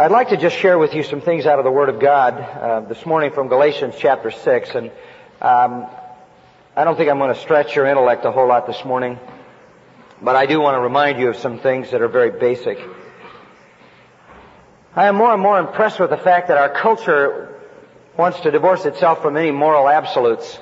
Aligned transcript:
I'd 0.00 0.12
like 0.12 0.28
to 0.28 0.36
just 0.36 0.56
share 0.56 0.78
with 0.78 0.94
you 0.94 1.02
some 1.02 1.20
things 1.20 1.44
out 1.44 1.58
of 1.58 1.64
the 1.64 1.72
Word 1.72 1.88
of 1.88 1.98
God 1.98 2.34
uh, 2.34 2.80
this 2.88 3.04
morning 3.04 3.32
from 3.32 3.48
Galatians 3.48 3.96
chapter 3.98 4.30
6. 4.30 4.70
And 4.76 4.92
um, 5.42 5.88
I 6.76 6.84
don't 6.84 6.96
think 6.96 7.10
I'm 7.10 7.18
going 7.18 7.34
to 7.34 7.40
stretch 7.40 7.74
your 7.74 7.84
intellect 7.84 8.24
a 8.24 8.30
whole 8.30 8.46
lot 8.46 8.68
this 8.68 8.84
morning, 8.84 9.18
but 10.22 10.36
I 10.36 10.46
do 10.46 10.60
want 10.60 10.76
to 10.76 10.80
remind 10.80 11.18
you 11.18 11.30
of 11.30 11.36
some 11.36 11.58
things 11.58 11.90
that 11.90 12.00
are 12.00 12.06
very 12.06 12.30
basic. 12.30 12.78
I 14.94 15.08
am 15.08 15.16
more 15.16 15.32
and 15.32 15.42
more 15.42 15.58
impressed 15.58 15.98
with 15.98 16.10
the 16.10 16.16
fact 16.16 16.46
that 16.46 16.58
our 16.58 16.68
culture 16.68 17.60
wants 18.16 18.38
to 18.42 18.52
divorce 18.52 18.84
itself 18.84 19.20
from 19.20 19.36
any 19.36 19.50
moral 19.50 19.88
absolutes. 19.88 20.60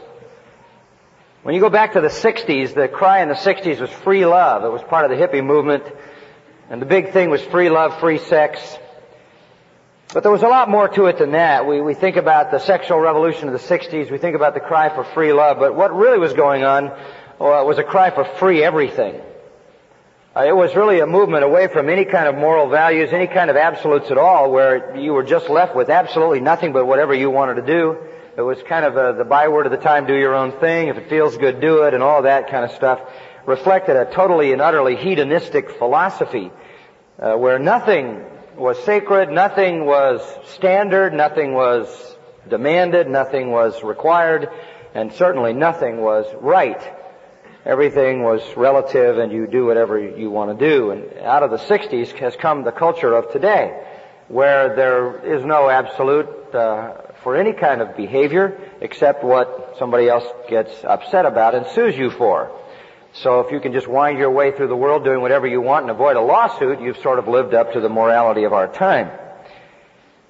When 1.43 1.55
you 1.55 1.61
go 1.61 1.69
back 1.69 1.93
to 1.93 2.01
the 2.01 2.09
60s, 2.09 2.73
the 2.73 2.89
cry 2.89 3.21
in 3.21 3.29
the 3.29 3.35
60s 3.35 3.83
was 3.83 3.91
free 3.91 4.25
love. 4.25 4.65
It 4.65 4.73
was 4.73 4.81
part 4.81 5.05
of 5.05 5.11
the 5.11 5.23
hippie 5.23 5.45
movement. 5.45 5.85
And 6.71 6.81
the 6.81 6.87
big 6.87 7.13
thing 7.13 7.29
was 7.29 7.43
free 7.43 7.69
love, 7.69 8.01
free 8.01 8.17
sex. 8.17 8.79
But 10.13 10.23
there 10.23 10.33
was 10.33 10.43
a 10.43 10.49
lot 10.49 10.69
more 10.69 10.89
to 10.89 11.07
it 11.07 11.19
than 11.19 11.33
that. 11.33 11.67
We, 11.67 11.81
we 11.81 11.95
think 11.95 12.17
about 12.17 12.51
the 12.51 12.61
sexual 12.61 12.99
revolution 12.99 13.49
of 13.49 13.53
the 13.53 13.59
60s, 13.59 14.11
we 14.11 14.19
think 14.19 14.37
about 14.37 14.55
the 14.55 14.61
cry 14.61 14.89
for 14.89 15.03
free 15.03 15.33
love, 15.33 15.59
but 15.59 15.75
what 15.75 15.95
really 15.95 16.19
was 16.19 16.33
going 16.33 16.63
on 16.63 16.89
uh, 16.89 16.99
was 17.39 17.79
a 17.79 17.83
cry 17.83 18.11
for 18.11 18.25
free 18.25 18.63
everything. 18.63 19.21
Uh, 20.35 20.45
it 20.45 20.55
was 20.55 20.77
really 20.77 21.01
a 21.01 21.07
movement 21.07 21.43
away 21.43 21.67
from 21.67 21.89
any 21.89 22.05
kind 22.05 22.29
of 22.29 22.37
moral 22.37 22.69
values, 22.69 23.13
any 23.13 23.27
kind 23.27 23.51
of 23.51 23.57
absolutes 23.57 24.11
at 24.11 24.19
all, 24.19 24.51
where 24.53 24.97
you 24.97 25.13
were 25.13 25.25
just 25.25 25.49
left 25.49 25.75
with 25.75 25.91
absolutely 25.91 26.41
nothing 26.41 26.73
but 26.73 26.87
whatever 26.87 27.15
you 27.15 27.29
wanted 27.31 27.55
to 27.55 27.63
do. 27.63 27.97
It 28.37 28.43
was 28.43 28.63
kind 28.63 28.85
of 28.85 28.97
a, 28.97 29.17
the 29.17 29.25
byword 29.25 29.67
of 29.67 29.73
the 29.73 29.79
time, 29.79 30.07
do 30.07 30.15
your 30.15 30.35
own 30.35 30.53
thing. 30.61 30.89
If 30.89 30.99
it 30.99 31.09
feels 31.09 31.37
good, 31.37 31.61
do 31.61 31.85
it, 31.85 31.95
and 31.95 32.03
all 32.03 32.23
that 32.23 32.49
kind 32.51 32.65
of 32.65 32.71
stuff. 32.73 33.01
Reflected 33.47 33.97
a 33.97 34.05
totally 34.05 34.53
and 34.53 34.61
utterly 34.61 34.95
hedonistic 34.95 35.71
philosophy, 35.71 36.53
uh, 37.19 37.35
where 37.35 37.59
nothing 37.59 38.23
was 38.57 38.83
sacred, 38.85 39.31
nothing 39.31 39.85
was 39.85 40.21
standard, 40.55 41.13
nothing 41.13 41.53
was 41.53 42.17
demanded, 42.49 43.09
nothing 43.09 43.51
was 43.51 43.83
required, 43.83 44.49
and 44.95 45.13
certainly 45.13 45.53
nothing 45.53 46.01
was 46.01 46.27
right. 46.41 46.81
Everything 47.65 48.23
was 48.23 48.41
relative 48.57 49.19
and 49.19 49.33
you 49.33 49.47
do 49.47 49.67
whatever 49.67 49.99
you 49.99 50.31
want 50.31 50.57
to 50.57 50.69
do. 50.69 50.91
And 50.93 51.19
out 51.19 51.43
of 51.43 51.51
the 51.51 51.57
60s 51.57 52.13
has 52.19 52.37
come 52.37 52.63
the 52.63 52.73
culture 52.73 53.13
of 53.13 53.33
today, 53.33 53.83
where 54.29 54.75
there 54.77 55.37
is 55.37 55.45
no 55.45 55.69
absolute 55.69 56.55
uh, 56.55 56.95
for 57.23 57.37
any 57.37 57.53
kind 57.53 57.83
of 57.83 57.97
behavior 57.97 58.59
except 58.81 59.25
what 59.25 59.75
somebody 59.79 60.09
else 60.09 60.25
gets 60.49 60.73
upset 60.85 61.27
about 61.27 61.55
and 61.55 61.67
sues 61.67 61.97
you 61.97 62.11
for. 62.11 62.51
So 63.23 63.41
if 63.41 63.51
you 63.51 63.61
can 63.61 63.73
just 63.73 63.89
wind 63.89 64.19
your 64.19 64.31
way 64.31 64.53
through 64.53 64.69
the 64.69 64.77
world 64.77 65.05
doing 65.05 65.21
whatever 65.21 65.47
you 65.47 65.61
want 65.61 65.85
and 65.85 65.91
avoid 65.91 66.17
a 66.17 66.21
lawsuit, 66.21 66.81
you've 66.81 66.99
sort 66.99 67.19
of 67.19 67.29
lived 67.29 67.55
up 67.55 67.73
to 67.73 67.81
the 67.81 67.89
morality 67.89 68.45
of 68.45 68.53
our 68.53 68.69
time. 68.69 69.11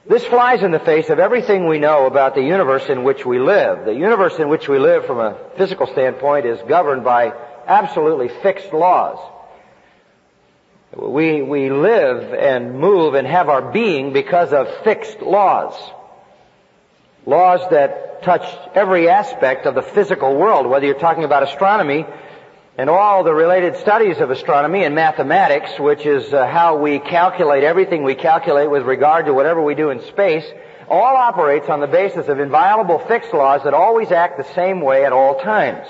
This 0.09 0.25
flies 0.25 0.63
in 0.63 0.71
the 0.71 0.79
face 0.79 1.11
of 1.11 1.19
everything 1.19 1.67
we 1.67 1.81
know 1.81 2.07
about 2.07 2.37
the 2.37 2.43
universe 2.43 2.89
in 2.89 3.03
which 3.03 3.27
we 3.27 3.41
live. 3.41 3.87
The 3.87 3.95
universe 3.95 4.39
in 4.39 4.49
which 4.49 4.69
we 4.69 4.79
live 4.79 5.05
from 5.05 5.19
a 5.19 5.37
physical 5.57 5.89
standpoint 5.89 6.47
is 6.47 6.61
governed 6.69 7.03
by 7.03 7.33
absolutely 7.67 8.29
fixed 8.29 8.73
laws. 8.73 9.19
We, 10.97 11.43
we 11.43 11.71
live 11.71 12.33
and 12.33 12.79
move 12.79 13.15
and 13.15 13.27
have 13.27 13.49
our 13.49 13.73
being 13.73 14.13
because 14.13 14.53
of 14.53 14.69
fixed 14.85 15.21
laws. 15.23 15.75
Laws 17.27 17.69
that 17.73 18.23
touch 18.23 18.47
every 18.77 19.09
aspect 19.09 19.67
of 19.67 19.75
the 19.75 19.83
physical 19.83 20.37
world, 20.37 20.69
whether 20.69 20.87
you're 20.87 20.95
talking 20.95 21.25
about 21.25 21.43
astronomy 21.43 22.07
and 22.79 22.91
all 22.91 23.25
the 23.25 23.33
related 23.33 23.77
studies 23.77 24.19
of 24.19 24.31
astronomy 24.31 24.85
and 24.85 24.95
mathematics, 24.95 25.79
which 25.79 26.05
is 26.05 26.33
uh, 26.35 26.47
how 26.47 26.77
we 26.77 26.99
calculate 26.99 27.65
everything 27.65 28.05
we 28.05 28.15
calculate 28.15 28.71
with 28.71 28.83
regard 28.83 29.27
to 29.27 29.33
whatever 29.33 29.63
we 29.63 29.75
do 29.75 29.89
in 29.91 30.03
space, 30.03 30.45
all 30.89 31.17
operates 31.17 31.69
on 31.71 31.81
the 31.81 31.87
basis 31.87 32.29
of 32.29 32.39
inviolable 32.39 32.99
fixed 32.99 33.33
laws 33.33 33.63
that 33.65 33.73
always 33.73 34.13
act 34.13 34.37
the 34.37 34.55
same 34.55 34.83
way 34.83 35.07
at 35.07 35.13
all 35.13 35.41
times. 35.41 35.87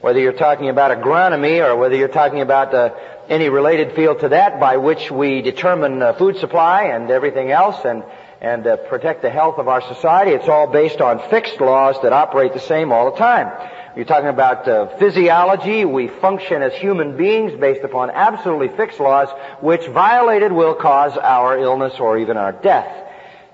Whether 0.00 0.18
you're 0.18 0.32
talking 0.32 0.68
about 0.68 0.90
agronomy 0.90 1.64
or 1.64 1.76
whether 1.76 1.94
you're 1.94 2.08
talking 2.08 2.40
about 2.40 2.74
uh, 2.74 2.90
any 3.28 3.48
related 3.48 3.94
field 3.94 4.20
to 4.20 4.30
that 4.30 4.58
by 4.58 4.78
which 4.78 5.10
we 5.12 5.42
determine 5.42 6.02
uh, 6.02 6.14
food 6.14 6.38
supply 6.38 6.84
and 6.84 7.10
everything 7.10 7.52
else 7.52 7.84
and 7.84 8.02
and 8.40 8.66
uh, 8.66 8.76
protect 8.88 9.20
the 9.20 9.28
health 9.28 9.58
of 9.58 9.68
our 9.68 9.82
society, 9.82 10.30
it's 10.30 10.48
all 10.48 10.66
based 10.66 11.02
on 11.02 11.20
fixed 11.28 11.60
laws 11.60 11.96
that 12.02 12.14
operate 12.14 12.54
the 12.54 12.60
same 12.60 12.90
all 12.90 13.10
the 13.10 13.18
time. 13.18 13.52
You're 13.96 14.04
talking 14.04 14.28
about 14.28 14.68
uh, 14.68 14.96
physiology. 14.98 15.84
We 15.84 16.06
function 16.06 16.62
as 16.62 16.72
human 16.74 17.16
beings 17.16 17.58
based 17.58 17.82
upon 17.82 18.10
absolutely 18.10 18.68
fixed 18.76 19.00
laws, 19.00 19.28
which 19.60 19.84
violated 19.88 20.52
will 20.52 20.74
cause 20.74 21.16
our 21.16 21.58
illness 21.58 21.94
or 21.98 22.18
even 22.18 22.36
our 22.36 22.52
death. 22.52 23.08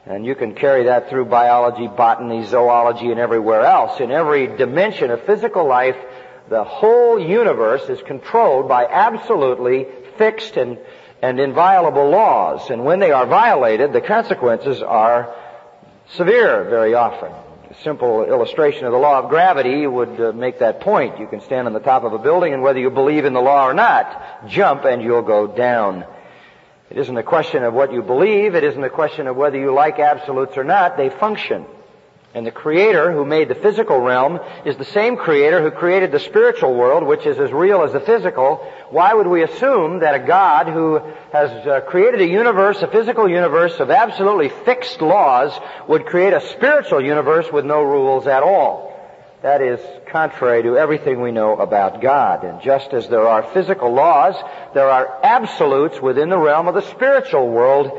And 0.05 0.27
you 0.27 0.35
can 0.35 0.55
carry 0.55 0.85
that 0.85 1.09
through 1.09 1.25
biology, 1.25 1.89
botany, 1.89 2.45
zoology, 2.45 3.11
and 3.11 3.19
everywhere 3.19 3.63
else. 3.63 3.99
In 3.99 4.11
every 4.11 4.47
dimension 4.47 5.11
of 5.11 5.25
physical 5.25 5.67
life, 5.67 5.97
the 6.51 6.65
whole 6.65 7.19
universe 7.19 7.89
is 7.89 8.03
controlled 8.03 8.69
by 8.69 8.85
absolutely 8.85 9.87
fixed 10.19 10.59
and, 10.59 10.79
and 11.23 11.41
inviolable 11.41 12.11
laws. 12.11 12.69
And 12.69 12.85
when 12.85 13.01
they 13.01 13.11
are 13.11 13.27
violated, 13.27 13.95
the 13.95 14.03
consequences 14.03 14.83
are 14.83 15.35
severe 16.11 16.65
very 16.65 16.93
often 16.93 17.33
simple 17.83 18.25
illustration 18.25 18.87
of 18.87 18.93
the 18.93 18.99
law 18.99 19.19
of 19.19 19.29
gravity 19.29 19.87
would 19.87 20.21
uh, 20.21 20.33
make 20.33 20.61
that 20.61 20.81
point. 20.81 21.19
You 21.19 21.27
can 21.27 21.41
stand 21.41 21.67
on 21.67 21.73
the 21.73 21.81
top 21.81 22.05
of 22.05 22.13
a 22.13 22.19
building 22.19 22.55
and 22.55 22.63
whether 22.63 22.79
you 22.79 22.91
believe 22.91 23.25
in 23.25 23.33
the 23.33 23.41
law 23.41 23.67
or 23.67 23.75
not, 23.75 24.49
jump 24.49 24.85
and 24.85 25.03
you'll 25.03 25.23
go 25.23 25.47
down. 25.47 26.05
It 26.91 26.99
isn't 26.99 27.17
a 27.17 27.23
question 27.23 27.65
of 27.65 27.75
what 27.75 27.93
you 27.93 28.03
believe. 28.03 28.55
It 28.55 28.65
isn't 28.65 28.83
a 28.83 28.91
question 28.91 29.27
of 29.27 29.37
whether 29.37 29.59
you 29.59 29.73
like 29.75 29.99
absolutes 29.99 30.57
or 30.57 30.65
not. 30.65 30.97
They 30.97 31.11
function. 31.11 31.67
And 32.37 32.47
the 32.47 32.51
creator 32.51 33.13
who 33.13 33.25
made 33.25 33.49
the 33.49 33.55
physical 33.55 33.99
realm 33.99 34.41
is 34.67 34.77
the 34.77 34.85
same 34.85 35.17
creator 35.17 35.63
who 35.63 35.71
created 35.71 36.13
the 36.13 36.21
spiritual 36.21 36.75
world, 36.75 37.03
which 37.03 37.25
is 37.25 37.39
as 37.39 37.51
real 37.51 37.83
as 37.83 37.95
the 37.95 38.01
physical. 38.01 38.57
Why 38.91 39.15
would 39.15 39.27
we 39.27 39.43
assume 39.43 40.01
that 40.01 40.15
a 40.15 40.19
God 40.19 40.67
who 40.67 41.01
has 41.33 41.67
uh, 41.67 41.81
created 41.89 42.21
a 42.21 42.27
universe, 42.27 42.83
a 42.83 42.89
physical 42.89 43.27
universe 43.27 43.81
of 43.81 43.91
absolutely 43.91 44.51
fixed 44.51 45.01
laws, 45.01 45.59
would 45.89 46.05
create 46.05 46.35
a 46.35 46.47
spiritual 46.51 47.03
universe 47.03 47.51
with 47.51 47.65
no 47.65 47.83
rules 47.83 48.27
at 48.27 48.43
all? 48.43 48.93
That 49.41 49.63
is 49.63 49.81
contrary 50.09 50.63
to 50.65 50.77
everything 50.77 51.23
we 51.23 51.33
know 51.33 51.57
about 51.57 52.03
God. 52.03 52.45
And 52.45 52.61
just 52.61 52.93
as 52.93 53.09
there 53.09 53.27
are 53.27 53.45
physical 53.45 53.95
laws, 53.95 54.35
there 54.75 54.91
are 54.91 55.21
absolutes 55.23 56.03
within 56.03 56.29
the 56.29 56.37
realm 56.37 56.69
of 56.69 56.75
the 56.75 56.83
spiritual 56.83 57.49
world, 57.49 57.99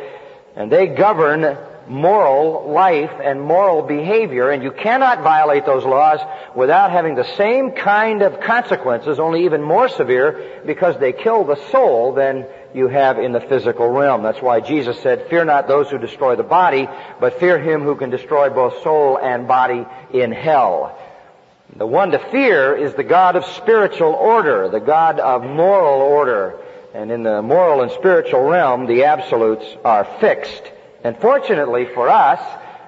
and 0.55 0.71
they 0.71 0.85
govern 0.85 1.57
moral 1.87 2.71
life 2.71 3.11
and 3.23 3.41
moral 3.41 3.81
behavior, 3.81 4.49
and 4.49 4.61
you 4.61 4.71
cannot 4.71 5.21
violate 5.21 5.65
those 5.65 5.85
laws 5.85 6.19
without 6.55 6.91
having 6.91 7.15
the 7.15 7.35
same 7.35 7.71
kind 7.71 8.21
of 8.21 8.39
consequences, 8.41 9.19
only 9.19 9.45
even 9.45 9.61
more 9.61 9.87
severe, 9.87 10.61
because 10.65 10.99
they 10.99 11.13
kill 11.13 11.43
the 11.43 11.55
soul 11.71 12.13
than 12.13 12.45
you 12.73 12.87
have 12.87 13.17
in 13.17 13.31
the 13.31 13.39
physical 13.39 13.87
realm. 13.87 14.23
That's 14.23 14.41
why 14.41 14.59
Jesus 14.59 14.99
said, 15.01 15.29
fear 15.29 15.45
not 15.45 15.67
those 15.67 15.89
who 15.89 15.97
destroy 15.97 16.35
the 16.35 16.43
body, 16.43 16.87
but 17.19 17.39
fear 17.39 17.57
him 17.59 17.81
who 17.81 17.95
can 17.95 18.09
destroy 18.09 18.49
both 18.49 18.83
soul 18.83 19.17
and 19.17 19.47
body 19.47 19.85
in 20.13 20.31
hell. 20.31 20.97
The 21.75 21.85
one 21.85 22.11
to 22.11 22.19
fear 22.19 22.75
is 22.75 22.93
the 22.95 23.03
God 23.03 23.35
of 23.35 23.45
spiritual 23.45 24.13
order, 24.13 24.67
the 24.69 24.79
God 24.79 25.19
of 25.19 25.43
moral 25.43 26.01
order. 26.01 26.59
And 26.93 27.11
in 27.11 27.23
the 27.23 27.41
moral 27.41 27.81
and 27.81 27.91
spiritual 27.91 28.41
realm, 28.41 28.87
the 28.87 29.03
absolutes 29.03 29.65
are 29.85 30.05
fixed. 30.19 30.63
And 31.03 31.17
fortunately 31.17 31.85
for 31.85 32.09
us, 32.09 32.39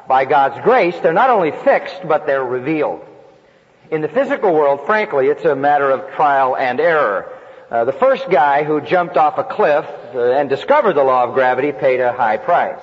by 0.07 0.25
God's 0.25 0.59
grace, 0.63 0.97
they're 0.99 1.13
not 1.13 1.29
only 1.29 1.51
fixed, 1.51 2.07
but 2.07 2.25
they're 2.25 2.43
revealed. 2.43 3.05
In 3.91 4.01
the 4.01 4.07
physical 4.07 4.53
world, 4.53 4.85
frankly, 4.85 5.27
it's 5.27 5.45
a 5.45 5.55
matter 5.55 5.89
of 5.89 6.13
trial 6.15 6.55
and 6.55 6.79
error. 6.79 7.31
Uh, 7.69 7.85
the 7.85 7.93
first 7.93 8.29
guy 8.29 8.63
who 8.63 8.81
jumped 8.81 9.17
off 9.17 9.37
a 9.37 9.43
cliff 9.43 9.85
uh, 10.13 10.31
and 10.31 10.49
discovered 10.49 10.93
the 10.93 11.03
law 11.03 11.25
of 11.25 11.33
gravity 11.35 11.71
paid 11.71 11.99
a 11.99 12.11
high 12.11 12.37
price. 12.37 12.81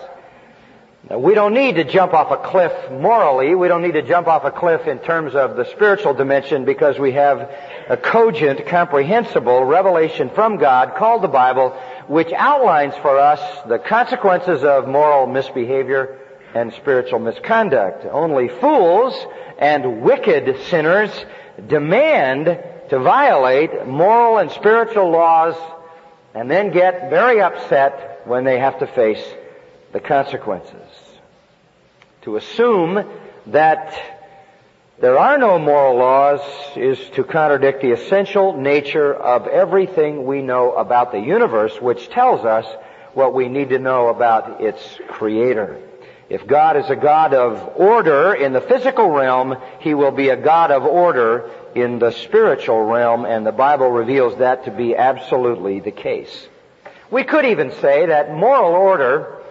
We 1.09 1.35
don't 1.35 1.55
need 1.55 1.77
to 1.77 1.85
jump 1.85 2.15
off 2.15 2.33
a 2.33 2.49
cliff 2.49 2.73
morally. 2.91 3.55
We 3.55 3.69
don't 3.69 3.83
need 3.83 3.93
to 3.95 4.03
jump 4.03 4.27
off 4.27 4.45
a 4.45 4.51
cliff 4.51 4.89
in 4.89 4.99
terms 4.99 5.37
of 5.37 5.57
the 5.57 5.65
spiritual 5.71 6.15
dimension 6.15 6.65
because 6.65 6.99
we 6.99 7.13
have 7.13 7.49
a 7.89 7.97
cogent, 7.97 8.67
comprehensible 8.67 9.65
revelation 9.65 10.31
from 10.31 10.57
God 10.57 10.97
called 10.97 11.23
the 11.23 11.29
Bible 11.29 11.71
which 12.09 12.33
outlines 12.33 12.95
for 13.03 13.19
us 13.19 13.41
the 13.69 13.79
consequences 13.79 14.65
of 14.65 14.89
moral 14.89 15.29
misbehavior 15.29 16.19
and 16.55 16.73
spiritual 16.75 17.21
misconduct. 17.21 18.05
Only 18.11 18.49
fools 18.49 19.15
and 19.59 20.03
wicked 20.03 20.61
sinners 20.65 21.11
demand 21.69 22.47
to 22.91 22.99
violate 22.99 23.87
moral 23.87 24.39
and 24.39 24.51
spiritual 24.51 25.11
laws 25.11 25.55
and 26.35 26.51
then 26.51 26.73
get 26.73 27.11
very 27.11 27.41
upset 27.41 28.23
when 28.25 28.45
they 28.45 28.59
have 28.59 28.81
to 28.81 28.89
face 28.89 29.25
the 29.93 30.01
consequences. 30.01 30.86
To 32.27 32.35
assume 32.35 33.05
that 33.47 33.95
there 34.99 35.17
are 35.17 35.39
no 35.39 35.61
moral 35.61 35.97
laws 35.97 36.41
is 36.75 36.99
to 37.11 37.23
contradict 37.23 37.83
the 37.83 37.93
essential 37.93 38.53
nature 38.53 39.15
of 39.15 39.47
everything 39.47 40.27
we 40.27 40.43
know 40.43 40.73
about 40.73 41.13
the 41.13 41.21
universe, 41.21 41.81
which 41.81 42.09
tells 42.09 42.45
us 42.45 42.67
what 43.15 43.33
we 43.33 43.49
need 43.49 43.69
to 43.69 43.79
know 43.79 44.09
about 44.09 44.61
its 44.61 44.83
creator. 45.07 45.81
If 46.29 46.49
God 46.49 46.77
is 46.77 46.91
a 46.91 46.97
God 46.97 47.33
of 47.33 47.77
order 47.77 48.35
in 48.35 48.53
the 48.53 48.61
physical 48.61 49.09
realm, 49.09 49.55
He 49.79 49.95
will 49.95 50.11
be 50.11 50.31
a 50.31 50.37
God 50.37 50.73
of 50.73 50.83
order 50.83 51.49
in 51.77 52.01
the 52.01 52.11
spiritual 52.11 52.83
realm, 52.83 53.25
and 53.25 53.47
the 53.47 53.53
Bible 53.53 53.89
reveals 53.89 54.39
that 54.39 54.65
to 54.65 54.73
be 54.73 54.97
absolutely 54.97 55.79
the 55.79 55.93
case. 55.93 56.49
We 57.09 57.23
could 57.23 57.45
even 57.45 57.71
say 57.75 58.07
that 58.07 58.35
moral 58.35 58.73
order, 58.73 59.45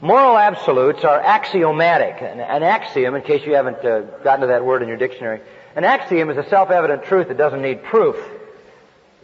moral 0.00 0.36
absolutes 0.36 1.04
are 1.04 1.20
axiomatic. 1.20 2.20
An, 2.20 2.40
an 2.40 2.62
axiom, 2.62 3.14
in 3.14 3.22
case 3.22 3.46
you 3.46 3.54
haven't 3.54 3.84
uh, 3.84 4.00
gotten 4.22 4.42
to 4.42 4.46
that 4.48 4.64
word 4.64 4.82
in 4.82 4.88
your 4.88 4.96
dictionary, 4.96 5.40
an 5.76 5.84
axiom 5.84 6.30
is 6.30 6.36
a 6.36 6.48
self-evident 6.48 7.04
truth 7.04 7.28
that 7.28 7.36
doesn't 7.36 7.62
need 7.62 7.82
proof. 7.84 8.16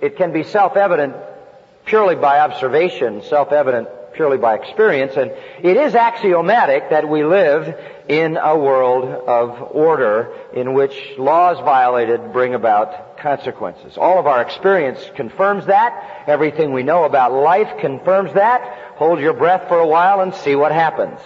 It 0.00 0.16
can 0.16 0.32
be 0.32 0.42
self-evident 0.42 1.14
purely 1.84 2.16
by 2.16 2.40
observation, 2.40 3.22
self-evident 3.22 3.88
purely 4.12 4.38
by 4.38 4.56
experience, 4.56 5.12
and 5.16 5.30
it 5.62 5.76
is 5.76 5.94
axiomatic 5.94 6.90
that 6.90 7.08
we 7.08 7.24
live 7.24 7.78
in 8.08 8.36
a 8.36 8.58
world 8.58 9.04
of 9.04 9.74
order 9.74 10.32
in 10.52 10.74
which 10.74 10.92
laws 11.16 11.58
violated 11.60 12.32
bring 12.32 12.54
about 12.54 13.18
consequences. 13.18 13.96
All 13.96 14.18
of 14.18 14.26
our 14.26 14.42
experience 14.42 14.98
confirms 15.14 15.66
that. 15.66 16.24
Everything 16.26 16.72
we 16.72 16.82
know 16.82 17.04
about 17.04 17.32
life 17.32 17.78
confirms 17.78 18.32
that. 18.34 18.89
Hold 19.00 19.18
your 19.18 19.32
breath 19.32 19.66
for 19.66 19.78
a 19.78 19.86
while 19.86 20.20
and 20.20 20.34
see 20.34 20.54
what 20.54 20.72
happens. 20.72 21.18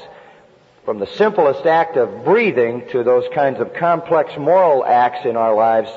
From 0.84 1.00
the 1.00 1.08
simplest 1.08 1.66
act 1.66 1.96
of 1.96 2.24
breathing 2.24 2.86
to 2.92 3.02
those 3.02 3.24
kinds 3.34 3.58
of 3.58 3.74
complex 3.74 4.30
moral 4.38 4.84
acts 4.84 5.26
in 5.26 5.36
our 5.36 5.56
lives, 5.56 5.90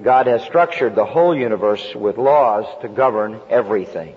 God 0.00 0.28
has 0.28 0.44
structured 0.44 0.94
the 0.94 1.04
whole 1.04 1.36
universe 1.36 1.92
with 1.92 2.18
laws 2.18 2.66
to 2.82 2.88
govern 2.88 3.40
everything. 3.50 4.14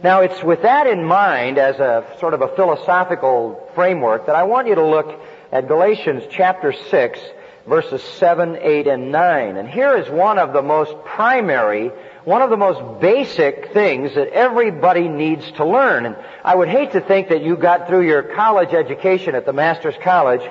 Now 0.00 0.20
it's 0.20 0.40
with 0.44 0.62
that 0.62 0.86
in 0.86 1.04
mind 1.04 1.58
as 1.58 1.80
a 1.80 2.06
sort 2.20 2.34
of 2.34 2.42
a 2.42 2.54
philosophical 2.54 3.68
framework 3.74 4.26
that 4.26 4.36
I 4.36 4.44
want 4.44 4.68
you 4.68 4.76
to 4.76 4.86
look 4.86 5.20
at 5.50 5.66
Galatians 5.66 6.22
chapter 6.30 6.72
6 6.72 7.18
verses 7.66 8.02
7, 8.02 8.58
8, 8.60 8.86
and 8.86 9.10
9. 9.10 9.56
And 9.56 9.68
here 9.68 9.96
is 9.96 10.08
one 10.08 10.38
of 10.38 10.52
the 10.52 10.62
most 10.62 10.94
primary, 11.04 11.90
one 12.24 12.42
of 12.42 12.50
the 12.50 12.56
most 12.56 13.00
basic 13.00 13.72
things 13.72 14.14
that 14.14 14.28
everybody 14.28 15.08
needs 15.08 15.50
to 15.52 15.64
learn. 15.64 16.06
And 16.06 16.16
I 16.44 16.54
would 16.54 16.68
hate 16.68 16.92
to 16.92 17.00
think 17.00 17.28
that 17.28 17.42
you 17.42 17.56
got 17.56 17.88
through 17.88 18.06
your 18.06 18.22
college 18.22 18.74
education 18.74 19.34
at 19.34 19.46
the 19.46 19.52
Master's 19.52 19.94
College 20.02 20.42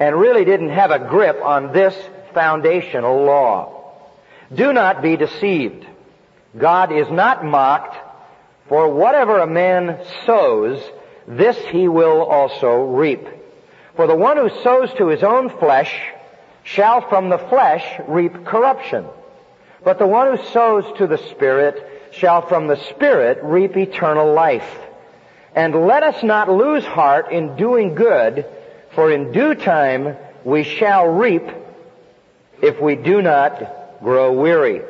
and 0.00 0.16
really 0.16 0.44
didn't 0.44 0.70
have 0.70 0.90
a 0.90 0.98
grip 0.98 1.40
on 1.42 1.72
this 1.72 1.94
foundational 2.32 3.24
law. 3.24 3.94
Do 4.54 4.72
not 4.72 5.02
be 5.02 5.16
deceived. 5.16 5.86
God 6.56 6.92
is 6.92 7.10
not 7.10 7.44
mocked. 7.44 7.96
For 8.68 8.92
whatever 8.92 9.38
a 9.38 9.46
man 9.46 9.98
sows, 10.26 10.82
this 11.26 11.56
he 11.56 11.88
will 11.88 12.22
also 12.22 12.82
reap. 12.82 13.26
For 13.96 14.06
the 14.06 14.14
one 14.14 14.36
who 14.36 14.50
sows 14.62 14.92
to 14.94 15.08
his 15.08 15.22
own 15.22 15.50
flesh 15.58 15.94
shall 16.62 17.00
from 17.08 17.28
the 17.28 17.38
flesh 17.38 17.84
reap 18.06 18.44
corruption. 18.44 19.06
But 19.88 19.98
the 19.98 20.06
one 20.06 20.36
who 20.36 20.44
sows 20.52 20.84
to 20.98 21.06
the 21.06 21.16
Spirit 21.16 22.10
shall 22.12 22.42
from 22.42 22.66
the 22.66 22.76
Spirit 22.90 23.38
reap 23.42 23.74
eternal 23.74 24.34
life. 24.34 24.68
And 25.54 25.86
let 25.86 26.02
us 26.02 26.22
not 26.22 26.50
lose 26.50 26.84
heart 26.84 27.32
in 27.32 27.56
doing 27.56 27.94
good, 27.94 28.44
for 28.90 29.10
in 29.10 29.32
due 29.32 29.54
time 29.54 30.14
we 30.44 30.62
shall 30.64 31.06
reap 31.06 31.48
if 32.60 32.78
we 32.78 32.96
do 32.96 33.22
not 33.22 34.02
grow 34.02 34.30
weary. 34.34 34.82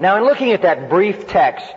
Now 0.00 0.16
in 0.16 0.24
looking 0.24 0.50
at 0.50 0.62
that 0.62 0.90
brief 0.90 1.28
text, 1.28 1.72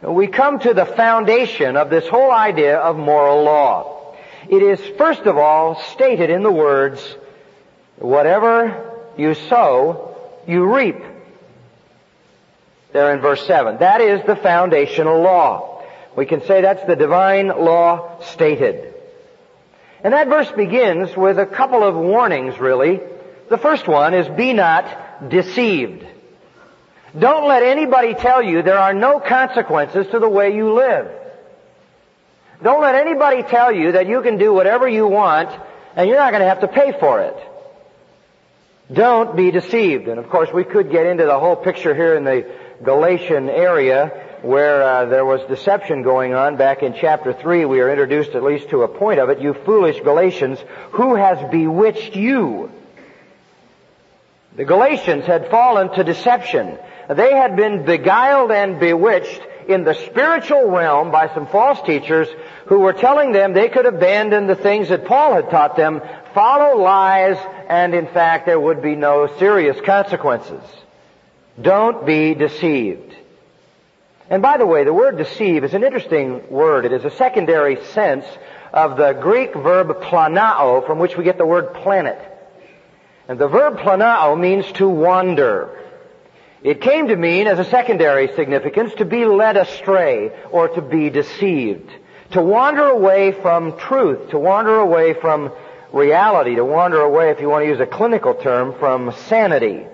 we 0.00 0.28
come 0.28 0.60
to 0.60 0.72
the 0.72 0.86
foundation 0.86 1.76
of 1.76 1.90
this 1.90 2.08
whole 2.08 2.30
idea 2.30 2.78
of 2.78 2.96
moral 2.96 3.44
law. 3.44 4.14
It 4.48 4.62
is 4.62 4.80
first 4.96 5.26
of 5.26 5.36
all 5.36 5.78
stated 5.92 6.30
in 6.30 6.42
the 6.42 6.50
words, 6.50 7.02
whatever 7.98 9.12
you 9.18 9.34
sow, 9.34 10.08
you 10.46 10.64
reap. 10.74 10.96
There 12.92 13.14
in 13.14 13.20
verse 13.20 13.46
7. 13.46 13.78
That 13.78 14.00
is 14.00 14.24
the 14.26 14.36
foundational 14.36 15.22
law. 15.22 15.82
We 16.16 16.26
can 16.26 16.44
say 16.44 16.60
that's 16.60 16.84
the 16.84 16.96
divine 16.96 17.48
law 17.48 18.20
stated. 18.20 18.94
And 20.04 20.12
that 20.12 20.28
verse 20.28 20.50
begins 20.50 21.16
with 21.16 21.38
a 21.38 21.46
couple 21.46 21.82
of 21.82 21.94
warnings 21.94 22.58
really. 22.58 23.00
The 23.48 23.58
first 23.58 23.88
one 23.88 24.14
is 24.14 24.28
be 24.28 24.52
not 24.52 25.30
deceived. 25.30 26.06
Don't 27.18 27.46
let 27.46 27.62
anybody 27.62 28.14
tell 28.14 28.42
you 28.42 28.62
there 28.62 28.78
are 28.78 28.94
no 28.94 29.20
consequences 29.20 30.06
to 30.08 30.18
the 30.18 30.28
way 30.28 30.54
you 30.54 30.72
live. 30.72 31.10
Don't 32.62 32.80
let 32.80 32.94
anybody 32.94 33.42
tell 33.42 33.72
you 33.72 33.92
that 33.92 34.06
you 34.06 34.22
can 34.22 34.38
do 34.38 34.52
whatever 34.52 34.88
you 34.88 35.06
want 35.06 35.50
and 35.96 36.08
you're 36.08 36.18
not 36.18 36.30
going 36.30 36.42
to 36.42 36.48
have 36.48 36.60
to 36.60 36.68
pay 36.68 36.92
for 36.98 37.20
it. 37.20 37.36
Don't 38.90 39.36
be 39.36 39.50
deceived. 39.50 40.08
And 40.08 40.18
of 40.18 40.28
course 40.28 40.50
we 40.52 40.64
could 40.64 40.90
get 40.90 41.06
into 41.06 41.24
the 41.24 41.38
whole 41.38 41.56
picture 41.56 41.94
here 41.94 42.14
in 42.14 42.24
the 42.24 42.50
Galatian 42.82 43.48
area 43.48 44.28
where 44.42 44.82
uh, 44.82 45.04
there 45.06 45.24
was 45.24 45.40
deception 45.48 46.02
going 46.02 46.34
on. 46.34 46.56
Back 46.56 46.82
in 46.82 46.94
chapter 46.94 47.32
3 47.32 47.64
we 47.64 47.80
are 47.80 47.90
introduced 47.90 48.30
at 48.30 48.42
least 48.42 48.70
to 48.70 48.82
a 48.82 48.88
point 48.88 49.20
of 49.20 49.30
it. 49.30 49.40
You 49.40 49.54
foolish 49.54 50.00
galatians 50.00 50.58
who 50.92 51.14
has 51.14 51.38
bewitched 51.50 52.16
you? 52.16 52.70
The 54.56 54.64
galatians 54.64 55.24
had 55.24 55.48
fallen 55.48 55.90
to 55.94 56.04
deception. 56.04 56.78
They 57.08 57.32
had 57.32 57.56
been 57.56 57.84
beguiled 57.84 58.50
and 58.50 58.78
bewitched 58.78 59.40
in 59.68 59.84
the 59.84 59.94
spiritual 59.94 60.70
realm 60.70 61.10
by 61.10 61.32
some 61.34 61.46
false 61.46 61.80
teachers 61.82 62.28
who 62.66 62.80
were 62.80 62.92
telling 62.92 63.32
them 63.32 63.52
they 63.52 63.68
could 63.68 63.86
abandon 63.86 64.46
the 64.46 64.54
things 64.56 64.88
that 64.88 65.06
Paul 65.06 65.34
had 65.34 65.50
taught 65.50 65.76
them, 65.76 66.02
follow 66.34 66.80
lies, 66.80 67.36
and 67.68 67.94
in 67.94 68.06
fact 68.06 68.46
there 68.46 68.60
would 68.60 68.82
be 68.82 68.94
no 68.94 69.28
serious 69.38 69.80
consequences. 69.84 70.62
Don't 71.60 72.06
be 72.06 72.34
deceived. 72.34 73.14
And 74.30 74.40
by 74.40 74.56
the 74.56 74.66
way, 74.66 74.84
the 74.84 74.94
word 74.94 75.18
deceive 75.18 75.64
is 75.64 75.74
an 75.74 75.84
interesting 75.84 76.50
word. 76.50 76.86
It 76.86 76.92
is 76.92 77.04
a 77.04 77.10
secondary 77.16 77.84
sense 77.86 78.24
of 78.72 78.96
the 78.96 79.12
Greek 79.12 79.52
verb 79.54 79.88
planao, 80.00 80.86
from 80.86 80.98
which 80.98 81.16
we 81.16 81.24
get 81.24 81.36
the 81.36 81.46
word 81.46 81.74
planet. 81.74 82.18
And 83.28 83.38
the 83.38 83.48
verb 83.48 83.78
planao 83.78 84.38
means 84.38 84.70
to 84.72 84.88
wander. 84.88 85.78
It 86.62 86.80
came 86.80 87.08
to 87.08 87.16
mean, 87.16 87.46
as 87.46 87.58
a 87.58 87.64
secondary 87.64 88.34
significance, 88.34 88.94
to 88.94 89.04
be 89.04 89.26
led 89.26 89.56
astray 89.56 90.30
or 90.50 90.68
to 90.68 90.80
be 90.80 91.10
deceived. 91.10 91.90
To 92.30 92.40
wander 92.40 92.86
away 92.86 93.32
from 93.32 93.76
truth, 93.76 94.30
to 94.30 94.38
wander 94.38 94.76
away 94.76 95.12
from 95.12 95.52
reality, 95.92 96.54
to 96.56 96.64
wander 96.64 97.00
away, 97.00 97.30
if 97.30 97.40
you 97.40 97.48
want 97.48 97.64
to 97.64 97.68
use 97.68 97.80
a 97.80 97.86
clinical 97.86 98.34
term, 98.34 98.74
from 98.78 99.12
sanity. 99.26 99.86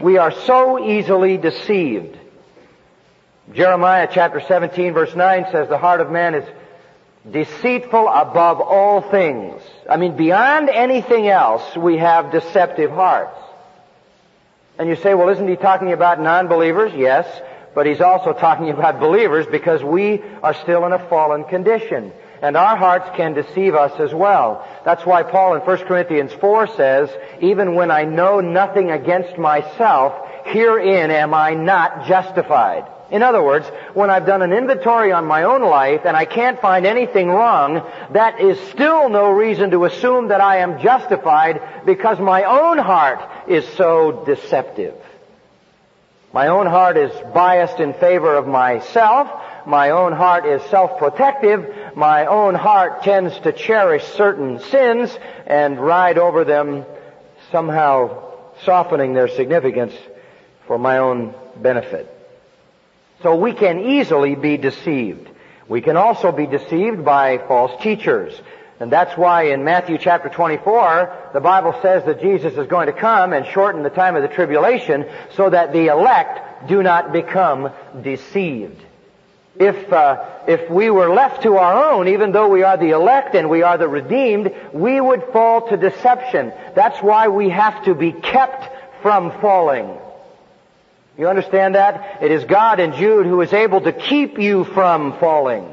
We 0.00 0.18
are 0.18 0.32
so 0.32 0.78
easily 0.84 1.36
deceived. 1.36 2.18
Jeremiah 3.52 4.08
chapter 4.10 4.40
17 4.40 4.94
verse 4.94 5.14
9 5.14 5.46
says 5.50 5.68
the 5.68 5.78
heart 5.78 6.00
of 6.00 6.10
man 6.10 6.34
is 6.34 6.48
deceitful 7.30 8.08
above 8.08 8.60
all 8.60 9.00
things. 9.00 9.62
I 9.88 9.96
mean, 9.96 10.16
beyond 10.16 10.68
anything 10.68 11.28
else, 11.28 11.76
we 11.76 11.98
have 11.98 12.32
deceptive 12.32 12.90
hearts. 12.90 13.38
And 14.78 14.88
you 14.88 14.96
say, 14.96 15.14
well, 15.14 15.28
isn't 15.28 15.46
he 15.46 15.56
talking 15.56 15.92
about 15.92 16.20
non-believers? 16.20 16.92
Yes, 16.96 17.26
but 17.74 17.86
he's 17.86 18.00
also 18.00 18.32
talking 18.32 18.70
about 18.76 18.98
believers 18.98 19.46
because 19.46 19.82
we 19.82 20.22
are 20.42 20.54
still 20.54 20.86
in 20.86 20.92
a 20.92 21.08
fallen 21.08 21.44
condition. 21.44 22.12
And 22.42 22.56
our 22.56 22.76
hearts 22.76 23.08
can 23.16 23.34
deceive 23.34 23.76
us 23.76 23.98
as 24.00 24.12
well. 24.12 24.66
That's 24.84 25.06
why 25.06 25.22
Paul 25.22 25.54
in 25.54 25.60
1 25.60 25.78
Corinthians 25.86 26.32
4 26.32 26.66
says, 26.76 27.08
even 27.40 27.76
when 27.76 27.92
I 27.92 28.02
know 28.02 28.40
nothing 28.40 28.90
against 28.90 29.38
myself, 29.38 30.12
herein 30.46 31.12
am 31.12 31.34
I 31.34 31.54
not 31.54 32.06
justified. 32.06 32.84
In 33.12 33.22
other 33.22 33.42
words, 33.42 33.68
when 33.94 34.10
I've 34.10 34.26
done 34.26 34.42
an 34.42 34.52
inventory 34.52 35.12
on 35.12 35.26
my 35.26 35.44
own 35.44 35.62
life 35.62 36.00
and 36.04 36.16
I 36.16 36.24
can't 36.24 36.60
find 36.60 36.84
anything 36.84 37.28
wrong, 37.28 37.86
that 38.12 38.40
is 38.40 38.58
still 38.70 39.08
no 39.08 39.30
reason 39.30 39.70
to 39.70 39.84
assume 39.84 40.28
that 40.28 40.40
I 40.40 40.58
am 40.58 40.80
justified 40.80 41.84
because 41.86 42.18
my 42.18 42.44
own 42.44 42.78
heart 42.78 43.20
is 43.48 43.68
so 43.76 44.24
deceptive. 44.24 44.94
My 46.32 46.48
own 46.48 46.66
heart 46.66 46.96
is 46.96 47.12
biased 47.34 47.78
in 47.78 47.92
favor 47.92 48.34
of 48.34 48.46
myself. 48.46 49.28
My 49.66 49.90
own 49.90 50.12
heart 50.12 50.46
is 50.46 50.62
self-protective. 50.70 51.96
My 51.96 52.26
own 52.26 52.54
heart 52.54 53.02
tends 53.02 53.38
to 53.40 53.52
cherish 53.52 54.04
certain 54.04 54.58
sins 54.58 55.16
and 55.46 55.78
ride 55.78 56.18
over 56.18 56.44
them, 56.44 56.84
somehow 57.50 58.22
softening 58.64 59.14
their 59.14 59.28
significance 59.28 59.94
for 60.66 60.78
my 60.78 60.98
own 60.98 61.34
benefit. 61.56 62.08
So 63.22 63.36
we 63.36 63.52
can 63.52 63.80
easily 63.80 64.34
be 64.34 64.56
deceived. 64.56 65.28
We 65.68 65.80
can 65.80 65.96
also 65.96 66.32
be 66.32 66.46
deceived 66.46 67.04
by 67.04 67.38
false 67.38 67.80
teachers. 67.82 68.34
And 68.80 68.90
that's 68.90 69.16
why 69.16 69.52
in 69.52 69.62
Matthew 69.62 69.96
chapter 69.96 70.28
24, 70.28 71.30
the 71.34 71.40
Bible 71.40 71.78
says 71.82 72.04
that 72.06 72.20
Jesus 72.20 72.54
is 72.54 72.66
going 72.66 72.86
to 72.86 72.92
come 72.92 73.32
and 73.32 73.46
shorten 73.46 73.84
the 73.84 73.90
time 73.90 74.16
of 74.16 74.22
the 74.22 74.28
tribulation 74.28 75.08
so 75.36 75.48
that 75.48 75.72
the 75.72 75.86
elect 75.86 76.68
do 76.68 76.82
not 76.82 77.12
become 77.12 77.70
deceived. 78.02 78.82
If, 79.56 79.92
uh, 79.92 80.24
if 80.48 80.70
we 80.70 80.88
were 80.88 81.12
left 81.12 81.42
to 81.42 81.56
our 81.56 81.92
own, 81.92 82.08
even 82.08 82.32
though 82.32 82.48
we 82.48 82.62
are 82.62 82.76
the 82.76 82.90
elect 82.90 83.34
and 83.34 83.50
we 83.50 83.62
are 83.62 83.76
the 83.76 83.88
redeemed, 83.88 84.54
we 84.72 85.00
would 85.00 85.24
fall 85.32 85.68
to 85.68 85.76
deception. 85.76 86.52
That's 86.74 87.02
why 87.02 87.28
we 87.28 87.50
have 87.50 87.84
to 87.84 87.94
be 87.94 88.12
kept 88.12 89.02
from 89.02 89.30
falling. 89.40 89.98
You 91.18 91.28
understand 91.28 91.74
that? 91.74 92.22
It 92.22 92.30
is 92.30 92.44
God 92.44 92.80
in 92.80 92.94
Jude 92.94 93.26
who 93.26 93.42
is 93.42 93.52
able 93.52 93.82
to 93.82 93.92
keep 93.92 94.38
you 94.38 94.64
from 94.64 95.18
falling. 95.18 95.68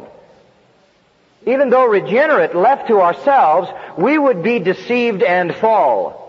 Even 1.45 1.69
though 1.69 1.85
regenerate, 1.85 2.53
left 2.53 2.87
to 2.89 2.99
ourselves, 2.99 3.69
we 3.97 4.17
would 4.17 4.43
be 4.43 4.59
deceived 4.59 5.23
and 5.23 5.55
fall. 5.55 6.19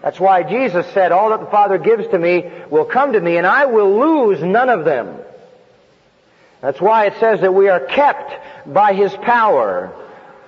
That's 0.00 0.20
why 0.20 0.44
Jesus 0.44 0.86
said, 0.92 1.10
all 1.10 1.30
that 1.30 1.40
the 1.40 1.50
Father 1.50 1.78
gives 1.78 2.06
to 2.08 2.18
me 2.18 2.50
will 2.70 2.84
come 2.84 3.14
to 3.14 3.20
me 3.20 3.36
and 3.36 3.46
I 3.46 3.66
will 3.66 3.98
lose 3.98 4.42
none 4.42 4.68
of 4.68 4.84
them. 4.84 5.18
That's 6.64 6.80
why 6.80 7.04
it 7.04 7.20
says 7.20 7.42
that 7.42 7.52
we 7.52 7.68
are 7.68 7.78
kept 7.78 8.32
by 8.72 8.94
His 8.94 9.14
power. 9.16 9.94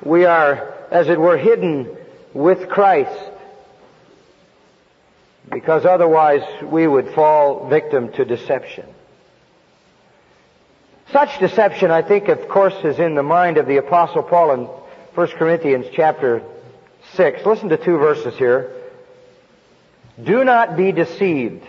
We 0.02 0.24
are, 0.24 0.74
as 0.90 1.10
it 1.10 1.20
were, 1.20 1.36
hidden 1.36 1.94
with 2.32 2.70
Christ. 2.70 3.20
Because 5.52 5.84
otherwise 5.84 6.40
we 6.62 6.86
would 6.86 7.10
fall 7.10 7.68
victim 7.68 8.12
to 8.12 8.24
deception. 8.24 8.86
Such 11.12 11.38
deception, 11.38 11.90
I 11.90 12.00
think, 12.00 12.28
of 12.28 12.48
course, 12.48 12.82
is 12.82 12.98
in 12.98 13.14
the 13.14 13.22
mind 13.22 13.58
of 13.58 13.66
the 13.66 13.76
Apostle 13.76 14.22
Paul 14.22 14.52
in 14.52 14.60
1 15.14 15.26
Corinthians 15.36 15.84
chapter 15.92 16.42
6. 17.12 17.44
Listen 17.44 17.68
to 17.68 17.76
two 17.76 17.98
verses 17.98 18.34
here. 18.38 18.72
Do 20.24 20.44
not 20.44 20.78
be 20.78 20.92
deceived. 20.92 21.62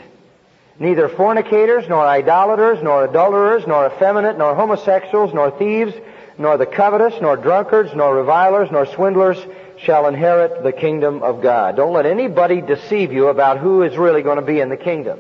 Neither 0.80 1.10
fornicators, 1.10 1.88
nor 1.90 2.06
idolaters, 2.06 2.84
nor 2.84 3.06
adulterers, 3.06 3.66
nor 3.66 3.88
effeminate, 3.88 4.38
nor 4.38 4.54
homosexuals, 4.54 5.34
nor 5.34 5.52
thieves, 5.52 5.94
nor 6.38 6.58
the 6.58 6.68
covetous, 6.68 7.20
nor 7.20 7.36
drunkards, 7.36 7.96
nor 7.96 8.16
revilers, 8.16 8.70
nor 8.72 8.86
swindlers 8.86 9.38
shall 9.80 10.08
inherit 10.08 10.64
the 10.64 10.72
kingdom 10.72 11.24
of 11.24 11.42
God. 11.42 11.76
Don't 11.76 11.94
let 11.94 12.06
anybody 12.06 12.62
deceive 12.62 13.12
you 13.12 13.28
about 13.28 13.58
who 13.58 13.82
is 13.82 13.98
really 13.98 14.22
going 14.22 14.38
to 14.38 14.46
be 14.46 14.60
in 14.60 14.70
the 14.70 14.78
kingdom. 14.78 15.20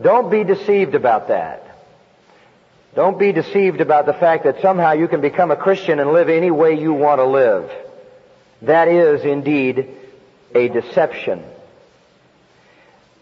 Don't 0.00 0.30
be 0.30 0.44
deceived 0.44 0.94
about 0.94 1.28
that. 1.28 1.64
Don't 2.94 3.18
be 3.18 3.32
deceived 3.32 3.80
about 3.80 4.06
the 4.06 4.12
fact 4.12 4.44
that 4.44 4.62
somehow 4.62 4.92
you 4.92 5.08
can 5.08 5.20
become 5.20 5.50
a 5.50 5.56
Christian 5.56 5.98
and 5.98 6.12
live 6.12 6.28
any 6.28 6.50
way 6.50 6.78
you 6.78 6.92
want 6.92 7.20
to 7.20 7.26
live. 7.26 7.70
That 8.62 8.88
is 8.88 9.24
indeed 9.24 9.88
a 10.54 10.68
deception. 10.68 11.44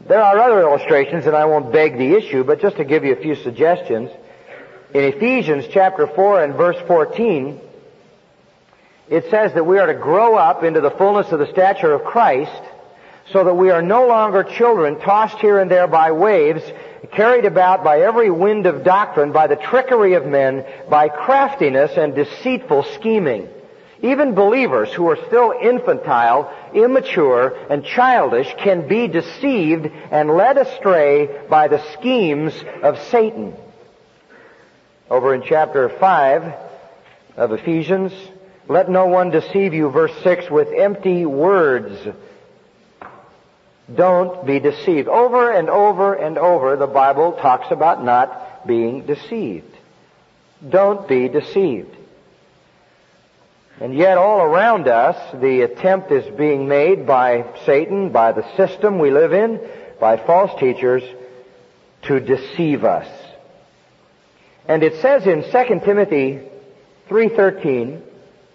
There 0.01 0.23
are 0.23 0.39
other 0.39 0.61
illustrations, 0.61 1.27
and 1.27 1.35
I 1.35 1.47
won't 1.47 1.73
beg 1.73 1.97
the 1.97 2.15
issue, 2.15 2.45
but 2.45 2.61
just 2.61 2.77
to 2.77 2.85
give 2.85 3.05
you 3.05 3.13
a 3.13 3.21
few 3.21 3.35
suggestions. 3.35 4.11
In 4.95 5.05
Ephesians 5.05 5.67
chapter 5.71 6.07
4 6.07 6.45
and 6.45 6.55
verse 6.55 6.77
14, 6.87 7.61
it 9.09 9.31
says 9.31 9.55
that 9.55 9.65
we 9.65 9.79
are 9.79 9.87
to 9.87 9.95
grow 9.95 10.37
up 10.37 10.65
into 10.65 10.81
the 10.81 10.91
fullness 10.91 11.33
of 11.33 11.39
the 11.39 11.51
stature 11.51 11.93
of 11.93 12.05
Christ, 12.05 12.63
so 13.33 13.43
that 13.45 13.55
we 13.55 13.71
are 13.71 13.83
no 13.83 14.07
longer 14.07 14.45
children 14.45 15.01
tossed 15.01 15.39
here 15.39 15.59
and 15.59 15.71
there 15.71 15.89
by 15.89 16.13
waves, 16.13 16.63
carried 17.13 17.45
about 17.45 17.83
by 17.83 18.01
every 18.01 18.31
wind 18.31 18.67
of 18.67 18.85
doctrine, 18.85 19.33
by 19.33 19.47
the 19.47 19.57
trickery 19.57 20.15
of 20.15 20.27
men, 20.27 20.65
by 20.89 21.09
craftiness 21.09 21.97
and 21.97 22.15
deceitful 22.15 22.85
scheming. 22.95 23.49
Even 24.07 24.35
believers 24.35 24.93
who 24.93 25.09
are 25.09 25.19
still 25.27 25.53
infantile, 25.61 26.53
immature, 26.73 27.57
and 27.69 27.85
childish 27.85 28.47
can 28.59 28.87
be 28.87 29.09
deceived 29.09 29.91
and 30.13 30.31
led 30.31 30.59
astray 30.59 31.41
by 31.49 31.67
the 31.67 31.83
schemes 31.95 32.55
of 32.85 33.03
Satan. 33.11 33.57
Over 35.11 35.35
in 35.35 35.43
chapter 35.43 35.89
5 35.89 36.55
of 37.37 37.53
Ephesians, 37.53 38.13
let 38.69 38.89
no 38.89 39.07
one 39.07 39.31
deceive 39.31 39.75
you, 39.75 39.91
verse 39.91 40.15
6, 40.23 40.51
with 40.51 40.69
empty 40.73 41.27
words. 41.27 41.99
Don't 43.93 44.47
be 44.47 44.61
deceived. 44.61 45.09
Over 45.09 45.51
and 45.51 45.69
over 45.69 46.15
and 46.15 46.39
over, 46.39 46.77
the 46.77 46.87
Bible 46.87 47.33
talks 47.33 47.73
about 47.73 48.05
not 48.05 48.69
being 48.69 49.05
deceived. 49.05 49.77
Don't 50.69 51.09
be 51.09 51.29
deceived. 51.29 51.97
And 53.81 53.95
yet 53.95 54.17
all 54.17 54.41
around 54.41 54.89
us, 54.89 55.17
the 55.35 55.61
attempt 55.61 56.11
is 56.11 56.25
being 56.37 56.67
made 56.67 57.07
by 57.07 57.45
Satan, 57.67 58.11
by 58.11 58.33
the 58.33 58.47
system 58.57 58.99
we 58.99 59.11
live 59.11 59.35
in, 59.35 59.61
by 60.01 60.17
false 60.17 60.59
teachers, 60.59 61.03
to 62.03 62.21
deceive 62.21 62.85
us. 62.85 63.07
And 64.67 64.83
it 64.83 65.01
says 65.03 65.27
in 65.27 65.43
2 65.43 65.81
Timothy 65.85 66.41
3.13, 67.11 68.01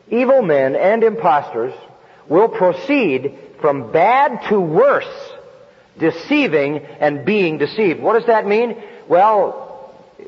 evil 0.09 0.41
men 0.41 0.75
and 0.75 1.03
impostors 1.03 1.73
will 2.27 2.49
proceed 2.49 3.37
from 3.61 3.91
bad 3.91 4.49
to 4.49 4.59
worse, 4.59 5.05
deceiving 5.99 6.77
and 6.77 7.25
being 7.25 7.59
deceived. 7.59 8.01
What 8.01 8.17
does 8.17 8.27
that 8.27 8.47
mean? 8.47 8.81
Well, 9.07 9.70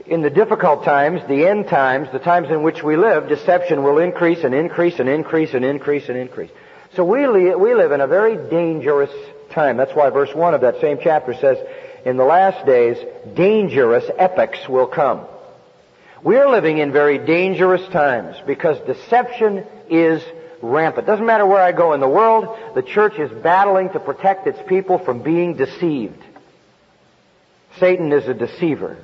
in 0.05 0.21
the 0.21 0.29
difficult 0.29 0.83
times, 0.83 1.21
the 1.27 1.47
end 1.47 1.67
times, 1.67 2.09
the 2.11 2.19
times 2.19 2.49
in 2.49 2.63
which 2.63 2.83
we 2.83 2.97
live, 2.97 3.29
deception 3.29 3.83
will 3.83 3.99
increase 3.99 4.43
and 4.43 4.53
increase 4.53 4.99
and 4.99 5.07
increase 5.07 5.53
and 5.53 5.63
increase 5.63 6.09
and 6.09 6.17
increase. 6.17 6.51
So 6.95 7.05
we, 7.05 7.25
li- 7.27 7.55
we 7.55 7.73
live 7.73 7.91
in 7.91 8.01
a 8.01 8.07
very 8.07 8.49
dangerous 8.49 9.11
time. 9.51 9.77
That's 9.77 9.93
why 9.93 10.09
verse 10.09 10.33
1 10.33 10.53
of 10.53 10.61
that 10.61 10.81
same 10.81 10.99
chapter 11.01 11.33
says, 11.33 11.57
in 12.05 12.17
the 12.17 12.25
last 12.25 12.65
days, 12.65 12.97
dangerous 13.35 14.03
epochs 14.17 14.67
will 14.67 14.87
come. 14.87 15.25
We're 16.21 16.49
living 16.49 16.77
in 16.77 16.91
very 16.91 17.17
dangerous 17.17 17.85
times 17.89 18.35
because 18.45 18.79
deception 18.85 19.65
is 19.89 20.23
rampant. 20.61 21.07
Doesn't 21.07 21.25
matter 21.25 21.45
where 21.45 21.61
I 21.61 21.71
go 21.71 21.93
in 21.93 21.99
the 21.99 22.07
world, 22.07 22.57
the 22.75 22.81
church 22.81 23.19
is 23.19 23.31
battling 23.41 23.89
to 23.91 23.99
protect 23.99 24.47
its 24.47 24.59
people 24.67 24.99
from 24.99 25.21
being 25.21 25.55
deceived. 25.55 26.21
Satan 27.79 28.11
is 28.11 28.27
a 28.27 28.33
deceiver. 28.33 28.97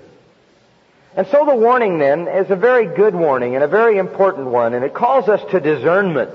And 1.16 1.28
so 1.28 1.46
the 1.46 1.56
warning 1.56 1.98
then 1.98 2.28
is 2.28 2.50
a 2.50 2.56
very 2.56 2.86
good 2.86 3.16
warning 3.16 3.56
and 3.56 3.64
a 3.64 3.68
very 3.68 3.98
important 3.98 4.48
one, 4.48 4.74
and 4.74 4.86
it 4.86 4.94
calls 4.94 5.28
us 5.28 5.42
to 5.52 5.60
discernment. 5.60 6.32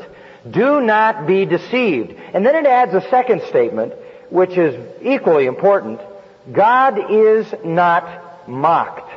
Do 0.50 0.80
not 0.80 1.26
be 1.26 1.46
deceived. 1.46 2.12
And 2.12 2.44
then 2.44 2.54
it 2.54 2.66
adds 2.66 2.92
a 2.92 3.08
second 3.08 3.42
statement, 3.48 3.94
which 4.30 4.58
is 4.58 4.74
equally 5.02 5.46
important. 5.46 6.00
God 6.52 7.10
is 7.10 7.46
not 7.64 8.48
mocked. 8.48 9.10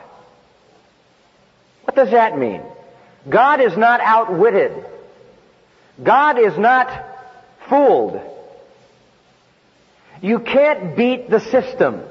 What 1.84 1.96
does 1.96 2.12
that 2.12 2.38
mean? 2.38 2.62
God 3.28 3.60
is 3.60 3.76
not 3.76 4.00
outwitted. 4.00 4.86
God 6.02 6.38
is 6.38 6.58
not 6.58 6.90
fooled. 7.68 8.22
You 10.22 10.40
can't 10.40 10.96
beat 10.96 11.30
the 11.30 11.40
system. 11.40 12.04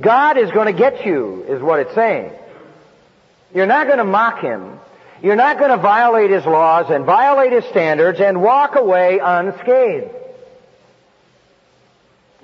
God 0.00 0.38
is 0.38 0.50
going 0.50 0.66
to 0.66 0.72
get 0.72 1.04
you, 1.04 1.44
is 1.48 1.60
what 1.60 1.80
it's 1.80 1.94
saying. 1.94 2.32
You're 3.54 3.66
not 3.66 3.86
going 3.86 3.98
to 3.98 4.04
mock 4.04 4.40
Him. 4.40 4.78
You're 5.22 5.36
not 5.36 5.58
going 5.58 5.70
to 5.70 5.76
violate 5.76 6.30
His 6.30 6.44
laws 6.46 6.90
and 6.90 7.04
violate 7.04 7.52
His 7.52 7.64
standards 7.66 8.20
and 8.20 8.40
walk 8.40 8.76
away 8.76 9.18
unscathed. 9.22 10.10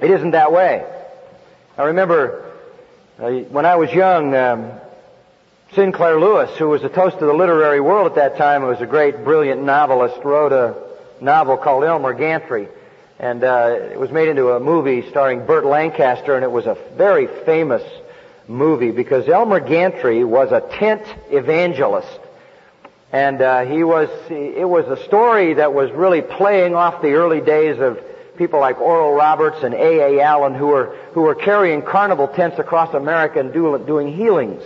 It 0.01 0.11
isn't 0.11 0.33
that 0.33 0.53
way. 0.53 0.85
I 1.79 1.85
remember 1.85 2.53
uh, 3.19 3.31
when 3.31 3.65
I 3.65 3.77
was 3.77 3.91
young, 3.93 4.35
um, 4.35 4.73
Sinclair 5.75 6.21
Lewis, 6.21 6.51
who 6.59 6.69
was 6.69 6.85
a 6.85 6.89
toast 6.89 7.17
of 7.17 7.27
the 7.27 7.33
literary 7.33 7.81
world 7.81 8.07
at 8.09 8.15
that 8.17 8.37
time, 8.37 8.63
was 8.63 8.81
a 8.81 8.87
great, 8.87 9.25
brilliant 9.25 9.63
novelist, 9.63 10.23
wrote 10.23 10.53
a 10.53 10.75
novel 11.23 11.57
called 11.57 11.85
Elmer 11.85 12.13
Gantry. 12.13 12.69
And 13.19 13.43
uh, 13.45 13.79
it 13.93 13.99
was 13.99 14.11
made 14.11 14.29
into 14.29 14.51
a 14.51 14.61
movie 14.61 15.09
starring 15.11 15.47
Burt 15.47 15.65
Lancaster, 15.65 16.35
and 16.35 16.45
it 16.45 16.51
was 16.51 16.67
a 16.67 16.77
very 16.97 17.27
famous 17.45 17.83
movie 18.47 18.91
because 18.91 19.29
Elmer 19.29 19.61
Gantry 19.61 20.23
was 20.23 20.53
a 20.53 20.61
tent 20.79 21.03
evangelist. 21.31 22.21
And 23.13 23.41
uh, 23.41 23.65
he 23.65 23.83
was, 23.85 24.09
it 24.29 24.69
was 24.69 24.87
a 24.87 25.03
story 25.05 25.55
that 25.55 25.73
was 25.73 25.91
really 25.93 26.21
playing 26.21 26.75
off 26.75 27.01
the 27.01 27.13
early 27.13 27.41
days 27.41 27.81
of 27.81 27.99
people 28.37 28.61
like 28.61 28.79
Oral 28.79 29.15
Roberts 29.15 29.63
and 29.63 29.73
A. 29.73 30.19
A. 30.19 30.21
Allen 30.21 30.55
who 30.55 30.67
were, 30.67 30.97
who 31.13 31.23
were 31.23 31.35
carrying 31.35 31.81
carnival 31.83 32.29
tents 32.29 32.59
across 32.59 32.93
America 32.95 33.41
and 33.41 33.53
do, 33.53 33.83
doing 33.87 34.15
healings. 34.15 34.63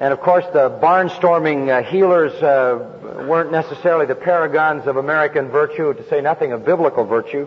And 0.00 0.14
of 0.14 0.20
course, 0.20 0.46
the 0.54 0.70
barnstorming 0.70 1.68
uh, 1.68 1.82
healers 1.82 2.32
uh, 2.42 3.26
weren't 3.28 3.52
necessarily 3.52 4.06
the 4.06 4.14
paragons 4.14 4.86
of 4.86 4.96
American 4.96 5.48
virtue, 5.48 5.92
to 5.92 6.08
say 6.08 6.22
nothing 6.22 6.52
of 6.52 6.64
biblical 6.64 7.04
virtue. 7.04 7.46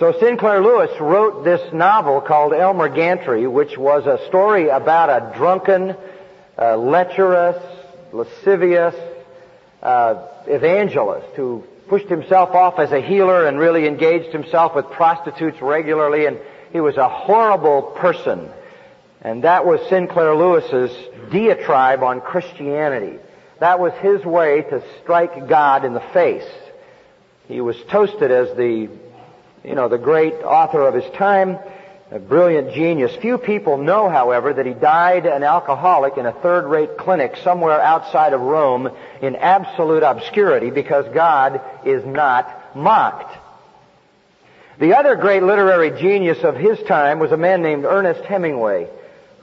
So 0.00 0.12
Sinclair 0.18 0.60
Lewis 0.60 0.90
wrote 1.00 1.44
this 1.44 1.72
novel 1.72 2.20
called 2.20 2.52
Elmer 2.52 2.88
Gantry, 2.88 3.46
which 3.46 3.78
was 3.78 4.04
a 4.04 4.26
story 4.26 4.68
about 4.68 5.10
a 5.10 5.36
drunken, 5.38 5.96
uh, 6.58 6.76
lecherous, 6.76 7.62
lascivious 8.12 8.94
uh, 9.80 10.26
evangelist 10.46 11.36
who 11.36 11.62
pushed 11.88 12.08
himself 12.08 12.50
off 12.50 12.80
as 12.80 12.90
a 12.90 13.00
healer 13.00 13.46
and 13.46 13.60
really 13.60 13.86
engaged 13.86 14.32
himself 14.32 14.74
with 14.74 14.86
prostitutes 14.86 15.60
regularly 15.60 16.26
and 16.26 16.40
He 16.72 16.80
was 16.80 16.96
a 16.96 17.08
horrible 17.08 17.82
person. 17.82 18.48
And 19.22 19.44
that 19.44 19.64
was 19.64 19.80
Sinclair 19.88 20.34
Lewis's 20.34 20.90
diatribe 21.30 22.02
on 22.02 22.20
Christianity. 22.20 23.18
That 23.60 23.78
was 23.78 23.92
his 23.94 24.24
way 24.24 24.62
to 24.62 24.82
strike 25.00 25.48
God 25.48 25.84
in 25.84 25.94
the 25.94 26.00
face. 26.00 26.48
He 27.46 27.60
was 27.60 27.76
toasted 27.88 28.32
as 28.32 28.56
the, 28.56 28.88
you 29.64 29.74
know, 29.76 29.88
the 29.88 29.98
great 29.98 30.34
author 30.34 30.82
of 30.82 30.94
his 30.94 31.08
time, 31.14 31.58
a 32.10 32.18
brilliant 32.18 32.74
genius. 32.74 33.14
Few 33.14 33.38
people 33.38 33.78
know, 33.78 34.08
however, 34.08 34.52
that 34.52 34.66
he 34.66 34.74
died 34.74 35.24
an 35.26 35.44
alcoholic 35.44 36.18
in 36.18 36.26
a 36.26 36.32
third-rate 36.32 36.98
clinic 36.98 37.36
somewhere 37.44 37.80
outside 37.80 38.32
of 38.32 38.40
Rome 38.40 38.90
in 39.22 39.36
absolute 39.36 40.02
obscurity 40.02 40.70
because 40.70 41.06
God 41.14 41.60
is 41.84 42.04
not 42.04 42.74
mocked. 42.74 43.38
The 44.80 44.96
other 44.96 45.14
great 45.14 45.44
literary 45.44 45.90
genius 45.90 46.42
of 46.42 46.56
his 46.56 46.82
time 46.88 47.20
was 47.20 47.30
a 47.30 47.36
man 47.36 47.62
named 47.62 47.84
Ernest 47.84 48.24
Hemingway, 48.24 48.88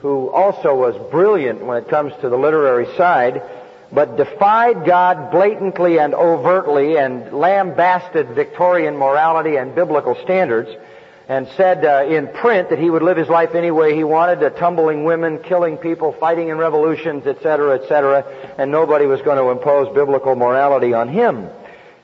who 0.02 0.30
also 0.30 0.76
was 0.76 0.96
brilliant 1.12 1.64
when 1.64 1.78
it 1.78 1.90
comes 1.90 2.14
to 2.22 2.30
the 2.30 2.38
literary 2.38 2.88
side 2.98 3.42
but 3.92 4.18
defied 4.18 4.86
God 4.86 5.32
blatantly 5.32 5.98
and 5.98 6.14
overtly 6.14 6.98
and 6.98 7.34
lambasted 7.34 8.30
Victorian 8.36 8.98
morality 8.98 9.56
and 9.56 9.74
biblical 9.74 10.16
standards 10.24 10.70
and 11.28 11.48
said 11.56 11.86
uh, 11.86 12.06
in 12.06 12.28
print 12.28 12.70
that 12.70 12.80
he 12.80 12.90
would 12.90 13.04
live 13.04 13.18
his 13.18 13.30
life 13.30 13.54
any 13.54 13.72
way 13.72 13.96
he 13.96 14.04
wanted, 14.04 14.44
uh, 14.44 14.50
tumbling 14.52 15.06
women, 15.06 15.40
killing 15.40 15.78
people, 15.78 16.12
fighting 16.20 16.50
in 16.50 16.58
revolutions, 16.58 17.26
etc., 17.28 17.80
etc., 17.80 18.26
and 18.58 18.72
nobody 18.72 19.06
was 19.06 19.22
going 19.22 19.38
to 19.38 19.52
impose 19.52 19.94
biblical 19.94 20.36
morality 20.36 20.94
on 20.94 21.08
him. 21.08 21.48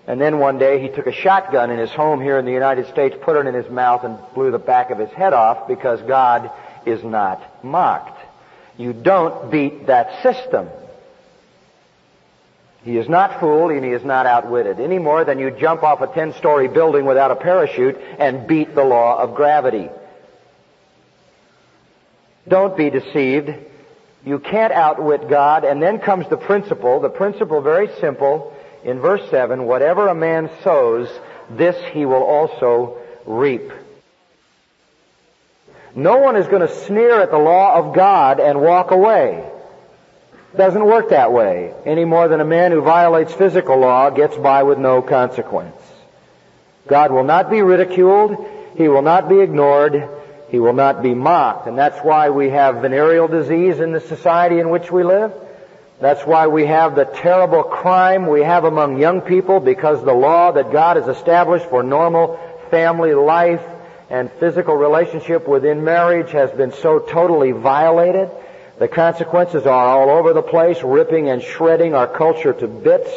And 0.08 0.22
then 0.22 0.38
one 0.38 0.60
day 0.60 0.80
he 0.80 0.90
took 0.90 1.08
a 1.08 1.12
shotgun 1.12 1.72
in 1.72 1.80
his 1.80 1.90
home 1.90 2.22
here 2.22 2.38
in 2.38 2.46
the 2.46 2.52
United 2.52 2.88
States, 2.90 3.16
put 3.24 3.36
it 3.36 3.48
in 3.48 3.56
his 3.56 3.70
mouth, 3.72 4.04
and 4.04 4.20
blew 4.36 4.52
the 4.52 4.60
back 4.60 4.92
of 4.92 5.00
his 5.00 5.10
head 5.10 5.34
off 5.34 5.68
because 5.68 6.00
God 6.04 6.52
is 6.86 7.04
not 7.04 7.64
mocked. 7.64 8.20
You 8.78 8.94
don't 8.94 9.52
beat 9.52 9.88
that 9.88 10.22
system. 10.24 10.70
He 12.84 12.98
is 12.98 13.10
not 13.10 13.40
fooled 13.40 13.72
and 13.72 13.84
he 13.84 13.92
is 13.92 14.04
not 14.04 14.28
outwitted 14.28 14.80
any 14.80 15.00
more 15.00 15.26
than 15.26 15.40
you 15.40 15.50
jump 15.50 15.82
off 15.82 16.02
a 16.02 16.08
10 16.08 16.34
story 16.34 16.68
building 16.68 17.06
without 17.06 17.32
a 17.32 17.36
parachute 17.36 17.98
and 18.20 18.48
beat 18.48 18.76
the 18.76 18.84
law 18.84 19.20
of 19.20 19.36
gravity. 19.36 19.90
Don't 22.48 22.78
be 22.78 22.92
deceived. 22.92 23.52
You 24.24 24.38
can't 24.38 24.72
outwit 24.72 25.30
God. 25.30 25.64
And 25.64 25.82
then 25.82 26.00
comes 26.00 26.30
the 26.30 26.38
principle, 26.38 27.00
the 27.00 27.10
principle 27.10 27.62
very 27.62 27.90
simple 28.00 28.56
in 28.84 29.00
verse 29.00 29.28
7, 29.32 29.66
whatever 29.66 30.08
a 30.08 30.16
man 30.16 30.52
sows, 30.64 31.10
this 31.50 31.76
he 31.92 32.06
will 32.06 32.24
also 32.24 33.00
reap. 33.26 33.72
No 35.96 36.18
one 36.18 36.36
is 36.36 36.46
going 36.48 36.62
to 36.62 36.76
sneer 36.86 37.22
at 37.22 37.32
the 37.32 37.38
law 37.38 37.76
of 37.76 37.96
God 37.96 38.42
and 38.42 38.60
walk 38.62 38.92
away 38.92 39.50
It 40.54 40.58
doesn't 40.58 40.86
work 40.86 41.10
that 41.10 41.32
way 41.32 41.74
any 41.86 42.04
more 42.04 42.28
than 42.28 42.42
a 42.42 42.46
man 42.46 42.72
who 42.72 42.82
violates 42.82 43.34
physical 43.34 43.80
law 43.80 44.10
gets 44.10 44.36
by 44.36 44.64
with 44.64 44.78
no 44.78 45.02
consequence. 45.02 45.76
God 46.88 47.12
will 47.12 47.24
not 47.24 47.50
be 47.50 47.62
ridiculed. 47.62 48.46
He 48.78 48.90
will 48.90 49.02
not 49.02 49.30
be 49.30 49.40
ignored. 49.40 50.10
He 50.50 50.60
will 50.60 50.74
not 50.74 51.02
be 51.02 51.14
mocked. 51.14 51.68
And 51.68 51.78
that's 51.78 52.00
why 52.00 52.30
we 52.30 52.50
have 52.50 52.82
venereal 52.82 53.30
disease 53.30 53.80
in 53.80 53.94
the 53.94 54.02
society 54.02 54.60
in 54.60 54.70
which 54.70 54.92
we 54.92 55.04
live. 55.04 55.34
That's 56.02 56.26
why 56.26 56.48
we 56.48 56.66
have 56.66 56.96
the 56.96 57.06
terrible 57.06 57.64
crime 57.64 58.28
we 58.28 58.42
have 58.42 58.66
among 58.66 59.00
young 59.00 59.22
people 59.22 59.62
because 59.62 60.04
the 60.04 60.14
law 60.14 60.52
that 60.52 60.74
God 60.74 60.98
has 60.98 61.08
established 61.08 61.66
for 61.68 61.84
normal 61.84 62.38
family 62.70 63.14
life 63.14 63.62
and 64.10 64.32
physical 64.34 64.76
relationship 64.76 65.48
within 65.48 65.84
marriage 65.84 66.32
has 66.32 66.52
been 66.52 66.74
so 66.74 67.00
totally 67.00 67.52
violated. 67.52 68.30
The 68.78 68.88
consequences 68.88 69.66
are 69.66 69.86
all 69.86 70.10
over 70.10 70.34
the 70.34 70.42
place, 70.42 70.82
ripping 70.84 71.30
and 71.30 71.42
shredding 71.42 71.94
our 71.94 72.08
culture 72.08 72.54
to 72.54 72.68
bits 72.68 73.10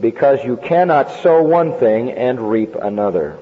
because 0.00 0.44
you 0.44 0.56
cannot 0.56 1.10
sow 1.22 1.42
one 1.42 1.78
thing 1.78 2.10
and 2.12 2.50
reap 2.50 2.74
another. 2.74 3.38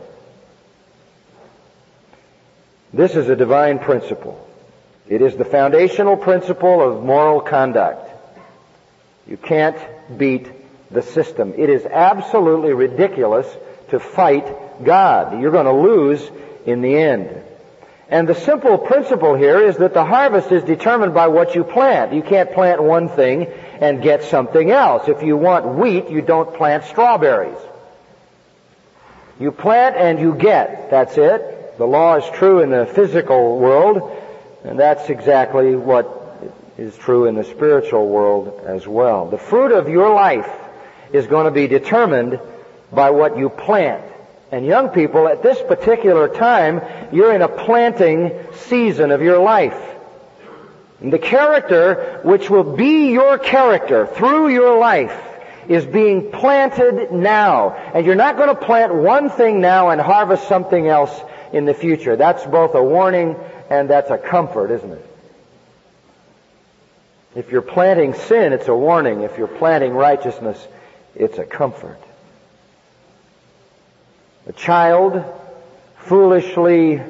This 2.92 3.16
is 3.16 3.28
a 3.28 3.36
divine 3.36 3.78
principle. 3.78 4.48
It 5.08 5.22
is 5.22 5.36
the 5.36 5.44
foundational 5.44 6.16
principle 6.16 6.82
of 6.82 7.04
moral 7.04 7.40
conduct. 7.40 8.08
You 9.26 9.36
can't 9.36 9.78
beat 10.18 10.48
the 10.90 11.02
system. 11.02 11.54
It 11.56 11.70
is 11.70 11.86
absolutely 11.86 12.72
ridiculous 12.72 13.46
to 13.90 14.00
fight 14.00 14.84
God. 14.84 15.40
You're 15.40 15.52
going 15.52 15.66
to 15.66 15.72
lose 15.72 16.30
in 16.66 16.81
the 16.81 16.96
end. 16.96 17.42
And 18.09 18.29
the 18.29 18.35
simple 18.35 18.77
principle 18.77 19.35
here 19.35 19.59
is 19.59 19.79
that 19.79 19.94
the 19.94 20.05
harvest 20.05 20.53
is 20.53 20.62
determined 20.64 21.14
by 21.14 21.29
what 21.29 21.55
you 21.55 21.64
plant. 21.64 22.12
You 22.12 22.22
can't 22.22 22.53
plant 22.53 22.83
one 22.83 23.09
thing 23.09 23.46
and 23.81 24.03
get 24.03 24.25
something 24.25 24.70
else. 24.70 25.09
If 25.09 25.22
you 25.22 25.37
want 25.37 25.66
wheat, 25.66 26.11
you 26.11 26.20
don't 26.20 26.55
plant 26.55 26.85
strawberries. 26.85 27.57
You 29.40 29.51
plant 29.51 29.96
and 29.96 30.20
you 30.20 30.35
get. 30.35 30.90
That's 30.90 31.16
it. 31.16 31.79
The 31.79 31.87
law 31.87 32.16
is 32.16 32.25
true 32.37 32.61
in 32.61 32.70
the 32.70 32.85
physical 32.85 33.59
world, 33.59 34.14
and 34.62 34.79
that's 34.79 35.09
exactly 35.09 35.75
what 35.75 36.18
is 36.77 36.94
true 36.96 37.25
in 37.27 37.35
the 37.35 37.44
spiritual 37.44 38.09
world 38.09 38.61
as 38.66 38.87
well. 38.87 39.31
The 39.31 39.38
fruit 39.38 39.72
of 39.72 39.88
your 39.88 40.12
life 40.14 40.51
is 41.12 41.27
going 41.27 41.46
to 41.46 41.51
be 41.51 41.66
determined 41.66 42.38
by 42.92 43.11
what 43.11 43.38
you 43.38 43.48
plant. 43.48 44.05
And 44.52 44.66
young 44.66 44.90
people, 44.90 45.28
at 45.28 45.42
this 45.42 45.58
particular 45.62 46.28
time, 46.28 46.82
you're 47.10 47.34
in 47.34 47.40
a 47.40 47.48
planting 47.48 48.32
season 48.52 49.10
of 49.10 49.22
your 49.22 49.38
life. 49.38 49.80
And 51.00 51.10
the 51.10 51.18
character 51.18 52.20
which 52.22 52.50
will 52.50 52.76
be 52.76 53.10
your 53.12 53.38
character 53.38 54.06
through 54.06 54.50
your 54.50 54.78
life 54.78 55.18
is 55.68 55.86
being 55.86 56.30
planted 56.30 57.10
now. 57.12 57.70
And 57.70 58.04
you're 58.04 58.14
not 58.14 58.36
going 58.36 58.50
to 58.50 58.54
plant 58.54 58.94
one 58.94 59.30
thing 59.30 59.62
now 59.62 59.88
and 59.88 59.98
harvest 59.98 60.46
something 60.48 60.86
else 60.86 61.18
in 61.54 61.64
the 61.64 61.74
future. 61.74 62.16
That's 62.16 62.44
both 62.44 62.74
a 62.74 62.82
warning 62.82 63.36
and 63.70 63.88
that's 63.88 64.10
a 64.10 64.18
comfort, 64.18 64.70
isn't 64.70 64.92
it? 64.92 65.06
If 67.34 67.50
you're 67.50 67.62
planting 67.62 68.12
sin, 68.12 68.52
it's 68.52 68.68
a 68.68 68.76
warning. 68.76 69.22
If 69.22 69.38
you're 69.38 69.48
planting 69.48 69.94
righteousness, 69.94 70.62
it's 71.14 71.38
a 71.38 71.44
comfort. 71.44 71.98
A 74.46 74.52
child 74.52 75.24
foolishly 75.98 77.00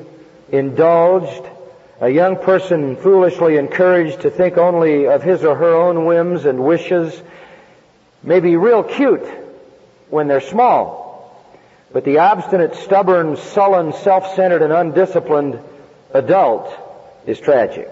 indulged, 0.51 1.45
a 2.01 2.09
young 2.11 2.37
person 2.37 2.97
foolishly 2.97 3.57
encouraged 3.57 4.21
to 4.23 4.31
think 4.31 4.59
only 4.59 5.07
of 5.07 5.23
his 5.23 5.43
or 5.45 5.55
her 5.55 5.75
own 5.75 6.05
whims 6.05 6.45
and 6.45 6.63
wishes 6.63 7.23
may 8.23 8.41
be 8.41 8.57
real 8.57 8.83
cute 8.83 9.27
when 10.11 10.29
they're 10.29 10.41
small. 10.41 11.03
But 11.93 12.05
the 12.05 12.19
obstinate, 12.19 12.75
stubborn, 12.77 13.37
sullen, 13.37 13.93
self-centered, 13.95 14.63
and 14.63 14.73
undisciplined 14.73 15.59
adult 16.13 16.71
is 17.27 17.41
tragic. 17.41 17.89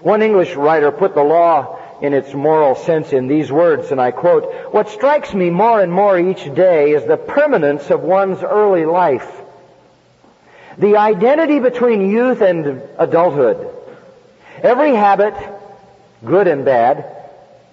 One 0.00 0.22
English 0.22 0.54
writer 0.54 0.92
put 0.92 1.14
the 1.14 1.24
law 1.24 1.80
in 2.00 2.14
its 2.14 2.32
moral 2.32 2.74
sense 2.74 3.12
in 3.12 3.26
these 3.26 3.50
words, 3.50 3.90
and 3.90 4.00
I 4.00 4.12
quote, 4.12 4.72
What 4.72 4.88
strikes 4.88 5.34
me 5.34 5.50
more 5.50 5.80
and 5.80 5.92
more 5.92 6.18
each 6.18 6.54
day 6.54 6.92
is 6.92 7.04
the 7.04 7.16
permanence 7.16 7.90
of 7.90 8.00
one's 8.00 8.42
early 8.42 8.84
life. 8.84 9.28
The 10.78 10.96
identity 10.96 11.58
between 11.58 12.10
youth 12.10 12.40
and 12.40 12.82
adulthood. 12.98 13.74
Every 14.62 14.94
habit, 14.94 15.34
good 16.24 16.46
and 16.46 16.64
bad, 16.64 17.04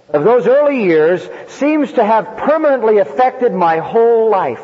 of 0.10 0.24
those 0.24 0.48
early 0.48 0.84
years 0.84 1.28
seems 1.50 1.92
to 1.94 2.04
have 2.04 2.38
permanently 2.38 3.00
affected 3.00 3.54
my 3.54 3.78
whole 3.78 4.30
life. 4.30 4.64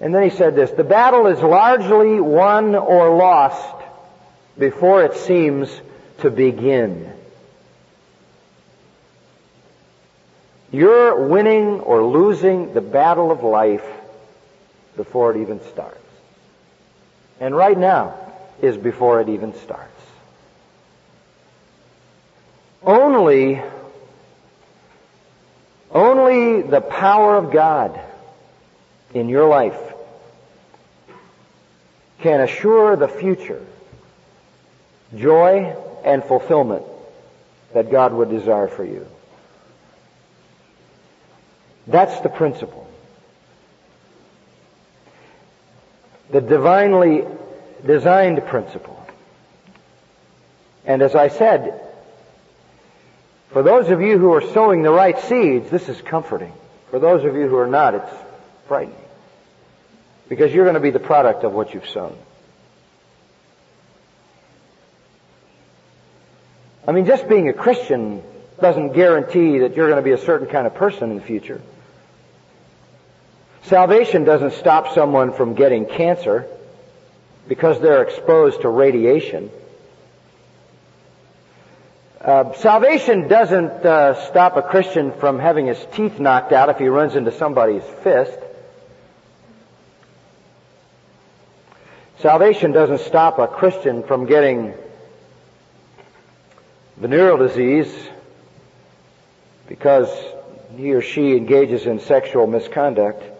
And 0.00 0.14
then 0.14 0.22
he 0.22 0.30
said 0.30 0.54
this, 0.54 0.70
the 0.70 0.84
battle 0.84 1.26
is 1.26 1.40
largely 1.40 2.20
won 2.20 2.74
or 2.74 3.16
lost 3.16 3.84
before 4.56 5.04
it 5.04 5.14
seems 5.14 5.68
to 6.18 6.30
begin. 6.30 7.12
You're 10.70 11.28
winning 11.28 11.80
or 11.80 12.02
losing 12.02 12.74
the 12.74 12.80
battle 12.80 13.30
of 13.30 13.42
life 13.42 13.84
before 14.96 15.34
it 15.34 15.40
even 15.40 15.60
starts. 15.70 15.98
And 17.40 17.56
right 17.56 17.78
now 17.78 18.14
is 18.60 18.76
before 18.76 19.20
it 19.20 19.28
even 19.28 19.54
starts. 19.54 19.88
Only, 22.82 23.62
only 25.90 26.62
the 26.62 26.80
power 26.80 27.36
of 27.36 27.50
God 27.50 27.98
in 29.14 29.28
your 29.28 29.48
life 29.48 29.78
can 32.20 32.40
assure 32.40 32.96
the 32.96 33.08
future 33.08 33.64
joy 35.16 35.74
and 36.04 36.22
fulfillment 36.22 36.84
that 37.72 37.90
God 37.90 38.12
would 38.12 38.28
desire 38.28 38.68
for 38.68 38.84
you. 38.84 39.06
That's 41.88 42.20
the 42.20 42.28
principle. 42.28 42.88
the 46.30 46.40
divinely 46.40 47.24
designed 47.84 48.44
principle. 48.46 48.94
And 50.84 51.02
as 51.02 51.14
I 51.14 51.28
said, 51.28 51.80
for 53.50 53.62
those 53.62 53.88
of 53.90 54.00
you 54.00 54.18
who 54.18 54.32
are 54.32 54.42
sowing 54.52 54.82
the 54.82 54.90
right 54.90 55.18
seeds, 55.18 55.70
this 55.70 55.88
is 55.88 56.00
comforting. 56.02 56.52
For 56.90 56.98
those 56.98 57.24
of 57.24 57.34
you 57.34 57.48
who 57.48 57.56
are 57.56 57.66
not, 57.66 57.94
it's 57.94 58.12
frightening. 58.66 58.96
Because 60.28 60.52
you're 60.52 60.64
going 60.64 60.74
to 60.74 60.80
be 60.80 60.90
the 60.90 61.00
product 61.00 61.44
of 61.44 61.52
what 61.52 61.72
you've 61.72 61.88
sown. 61.88 62.16
I 66.86 66.92
mean, 66.92 67.06
just 67.06 67.28
being 67.28 67.48
a 67.48 67.52
Christian 67.52 68.22
doesn't 68.60 68.92
guarantee 68.92 69.58
that 69.58 69.76
you're 69.76 69.88
going 69.88 70.02
to 70.02 70.04
be 70.04 70.12
a 70.12 70.24
certain 70.24 70.48
kind 70.48 70.66
of 70.66 70.74
person 70.74 71.10
in 71.10 71.16
the 71.16 71.22
future. 71.22 71.60
Salvation 73.68 74.24
doesn't 74.24 74.54
stop 74.54 74.94
someone 74.94 75.34
from 75.34 75.52
getting 75.52 75.84
cancer 75.84 76.46
because 77.48 77.78
they're 77.80 78.02
exposed 78.02 78.62
to 78.62 78.68
radiation. 78.70 79.50
Uh, 82.18 82.54
salvation 82.54 83.28
doesn't 83.28 83.84
uh, 83.84 84.14
stop 84.30 84.56
a 84.56 84.62
Christian 84.62 85.12
from 85.12 85.38
having 85.38 85.66
his 85.66 85.78
teeth 85.92 86.18
knocked 86.18 86.52
out 86.52 86.70
if 86.70 86.78
he 86.78 86.88
runs 86.88 87.14
into 87.14 87.30
somebody's 87.30 87.82
fist. 88.02 88.38
Salvation 92.20 92.72
doesn't 92.72 93.00
stop 93.00 93.38
a 93.38 93.46
Christian 93.46 94.02
from 94.02 94.24
getting 94.24 94.72
venereal 96.96 97.36
disease 97.36 97.94
because 99.68 100.08
he 100.74 100.94
or 100.94 101.02
she 101.02 101.36
engages 101.36 101.84
in 101.84 102.00
sexual 102.00 102.46
misconduct. 102.46 103.37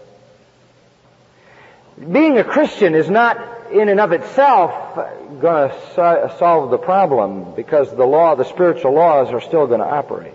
Being 1.98 2.38
a 2.38 2.44
Christian 2.44 2.94
is 2.94 3.10
not 3.10 3.38
in 3.72 3.88
and 3.88 4.00
of 4.00 4.12
itself 4.12 4.96
going 5.40 5.70
to 5.70 5.76
so- 5.94 6.34
solve 6.38 6.70
the 6.70 6.78
problem 6.78 7.54
because 7.54 7.94
the 7.94 8.06
law, 8.06 8.34
the 8.34 8.44
spiritual 8.44 8.92
laws 8.92 9.32
are 9.32 9.40
still 9.40 9.66
going 9.66 9.80
to 9.80 9.86
operate. 9.86 10.34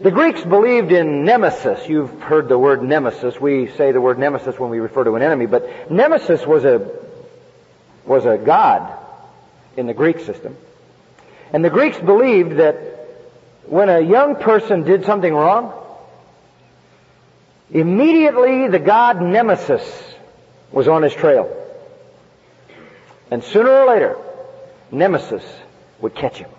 The 0.00 0.10
Greeks 0.10 0.42
believed 0.42 0.92
in 0.92 1.24
nemesis. 1.24 1.88
You've 1.88 2.20
heard 2.20 2.48
the 2.48 2.58
word 2.58 2.82
nemesis. 2.82 3.40
We 3.40 3.68
say 3.68 3.92
the 3.92 4.00
word 4.00 4.18
nemesis 4.18 4.58
when 4.58 4.70
we 4.70 4.80
refer 4.80 5.04
to 5.04 5.14
an 5.14 5.22
enemy, 5.22 5.46
but 5.46 5.90
nemesis 5.90 6.46
was 6.46 6.64
a, 6.64 6.90
was 8.04 8.26
a 8.26 8.36
god 8.36 8.92
in 9.76 9.86
the 9.86 9.94
Greek 9.94 10.20
system. 10.20 10.56
And 11.52 11.64
the 11.64 11.70
Greeks 11.70 11.98
believed 11.98 12.56
that 12.56 12.74
when 13.66 13.88
a 13.88 14.00
young 14.00 14.36
person 14.36 14.82
did 14.82 15.04
something 15.04 15.32
wrong, 15.32 15.72
immediately 17.70 18.68
the 18.68 18.78
god 18.78 19.20
Nemesis 19.20 19.82
was 20.70 20.88
on 20.88 21.02
his 21.02 21.14
trail. 21.14 21.50
And 23.30 23.42
sooner 23.42 23.70
or 23.70 23.86
later, 23.86 24.16
Nemesis 24.90 25.44
would 26.00 26.14
catch 26.14 26.36
him. 26.36 26.50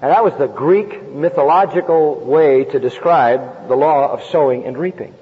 And 0.00 0.10
that 0.10 0.24
was 0.24 0.34
the 0.36 0.48
Greek 0.48 1.02
mythological 1.08 2.16
way 2.16 2.64
to 2.64 2.80
describe 2.80 3.68
the 3.68 3.76
law 3.76 4.12
of 4.12 4.24
sowing 4.24 4.64
and 4.64 4.76
reaping. 4.76 5.14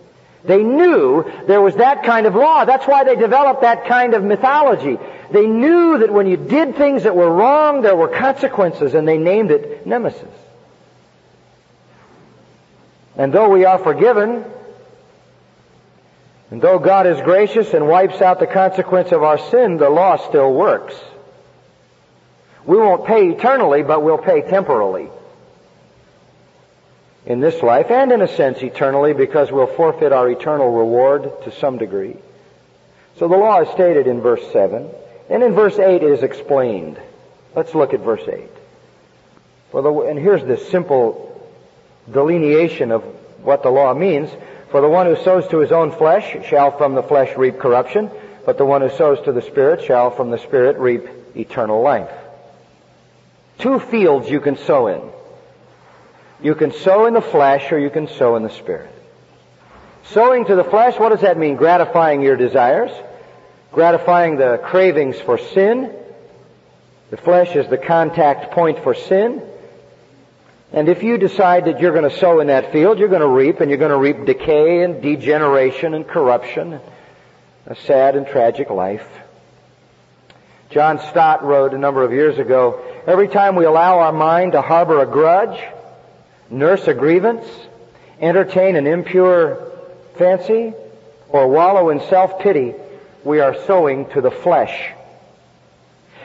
They 0.43 0.63
knew 0.63 1.31
there 1.47 1.61
was 1.61 1.77
that 1.77 2.03
kind 2.05 2.27
of 2.27 2.35
law. 2.35 2.65
That's 2.65 2.87
why 2.87 3.05
they 3.05 3.15
developed 3.15 3.61
that 3.61 3.87
kind 3.87 4.15
of 4.15 4.25
mythology. 4.25 4.99
They 5.31 5.47
knew 5.47 5.99
that 5.99 6.11
when 6.11 6.27
you 6.27 6.39
did 6.39 6.77
things 6.77 7.03
that 7.03 7.15
were 7.15 7.31
wrong, 7.31 7.83
there 7.83 7.95
were 7.95 8.09
consequences, 8.09 8.95
and 8.95 9.07
they 9.07 9.19
named 9.19 9.51
it 9.51 9.87
Nemesis. 9.87 10.29
And 13.21 13.35
though 13.35 13.51
we 13.51 13.67
are 13.67 13.79
forgiven, 13.79 14.47
and 16.51 16.63
though 16.63 16.79
God 16.79 17.07
is 17.07 17.21
gracious 17.21 17.75
and 17.75 17.87
wipes 17.87 18.23
out 18.23 18.41
the 18.41 18.47
consequence 18.47 19.13
of 19.13 19.23
our 19.23 19.37
sin, 19.51 19.77
the 19.77 19.91
law 19.91 20.17
still 20.17 20.51
works. 20.51 20.95
We 22.65 22.79
won't 22.79 23.05
pay 23.05 23.29
eternally, 23.29 23.83
but 23.83 24.03
we'll 24.03 24.17
pay 24.17 24.41
temporally. 24.41 25.11
In 27.27 27.41
this 27.41 27.63
life, 27.63 27.91
and 27.91 28.11
in 28.11 28.23
a 28.23 28.37
sense 28.37 28.63
eternally, 28.63 29.13
because 29.13 29.53
we'll 29.53 29.67
forfeit 29.67 30.13
our 30.13 30.31
eternal 30.31 30.73
reward 30.73 31.31
to 31.45 31.53
some 31.53 31.77
degree. 31.77 32.17
So 33.19 33.29
the 33.29 33.37
law 33.37 33.61
is 33.61 33.69
stated 33.69 34.07
in 34.07 34.23
verse 34.23 34.51
7, 34.51 34.89
and 35.29 35.43
in 35.43 35.53
verse 35.53 35.79
8 35.79 36.03
it 36.03 36.11
is 36.11 36.23
explained. 36.23 36.99
Let's 37.55 37.75
look 37.75 37.93
at 37.93 38.01
verse 38.01 38.27
8. 38.27 38.49
The, 39.73 40.07
and 40.09 40.19
here's 40.19 40.43
the 40.43 40.57
simple 40.57 41.30
delineation 42.13 42.93
of 42.93 43.03
what 43.43 43.63
the 43.63 43.71
law 43.71 43.95
means. 43.95 44.31
For 44.71 44.81
the 44.81 44.89
one 44.89 45.07
who 45.07 45.17
sows 45.17 45.49
to 45.49 45.59
his 45.59 45.73
own 45.73 45.91
flesh 45.93 46.37
shall 46.47 46.77
from 46.77 46.95
the 46.95 47.03
flesh 47.03 47.37
reap 47.37 47.59
corruption, 47.59 48.11
but 48.47 48.57
the 48.57 48.65
one 48.65 48.83
who 48.83 48.91
sows 48.91 49.21
to 49.25 49.33
the 49.33 49.43
Spirit 49.43 49.85
shall 49.85 50.11
from 50.11 50.31
the 50.31 50.39
Spirit 50.39 50.79
reap 50.79 51.09
eternal 51.35 51.83
life. 51.83 52.11
Two 53.59 53.79
fields 53.79 54.31
you 54.31 54.41
can 54.41 54.57
sow 54.57 54.87
in. 54.87 55.03
You 56.43 56.55
can 56.55 56.73
sow 56.73 57.07
in 57.07 57.15
the 57.15 57.21
flesh 57.21 57.71
or 57.73 57.79
you 57.79 57.91
can 57.91 58.09
sow 58.09 58.37
in 58.37 58.43
the 58.43 58.51
Spirit. 58.51 58.91
Sowing 60.05 60.45
to 60.47 60.57
the 60.57 60.65
flesh, 60.65 60.99
what 60.99 61.11
does 61.11 61.21
that 61.21 61.37
mean? 61.39 61.57
Gratifying 61.57 62.23
your 62.23 62.37
desires, 62.37 62.91
gratifying 63.73 64.37
the 64.37 64.59
cravings 64.65 65.21
for 65.21 65.39
sin. 65.39 65.95
The 67.11 67.17
flesh 67.17 67.55
is 67.55 67.69
the 67.69 67.79
contact 67.79 68.53
point 68.53 68.83
for 68.83 68.95
sin. 68.95 69.43
And 70.73 70.89
if 70.89 71.03
you 71.03 71.19
decide 71.19 71.65
that 71.65 71.81
you're 71.81 71.93
going 71.93 72.09
to 72.09 72.17
sow 72.17 72.39
in 72.41 72.47
that 72.47 72.71
field, 72.73 72.99
you're 72.99 73.09
going 73.09 73.23
to 73.23 73.27
reap, 73.27 73.61
and 73.61 73.71
you're 73.71 73.79
going 73.79 73.91
to 73.91 73.97
reap 73.97 74.25
decay 74.25 74.83
and 74.83 75.03
degeneration 75.03 75.95
and 75.95 76.07
corruption, 76.07 76.81
a 77.67 77.75
sad 77.75 78.15
and 78.15 78.27
tragic 78.27 78.71
life. 78.71 79.07
John 80.71 81.01
Stott 81.11 81.43
wrote 81.43 81.75
a 81.75 81.79
number 81.79 82.05
of 82.05 82.13
years 82.13 82.39
ago, 82.39 82.81
every 83.05 83.27
time 83.27 83.57
we 83.57 83.65
allow 83.65 83.99
our 83.99 84.13
mind 84.13 84.53
to 84.53 84.63
harbor 84.63 85.03
a 85.03 85.07
grudge, 85.07 85.61
nurse 86.49 86.87
a 86.87 86.95
grievance, 86.95 87.45
entertain 88.21 88.77
an 88.77 88.87
impure 88.87 89.73
fancy, 90.15 90.73
or 91.29 91.49
wallow 91.49 91.89
in 91.91 91.99
self-pity, 92.09 92.75
we 93.25 93.41
are 93.41 93.57
sowing 93.67 94.09
to 94.11 94.21
the 94.21 94.31
flesh. 94.31 94.93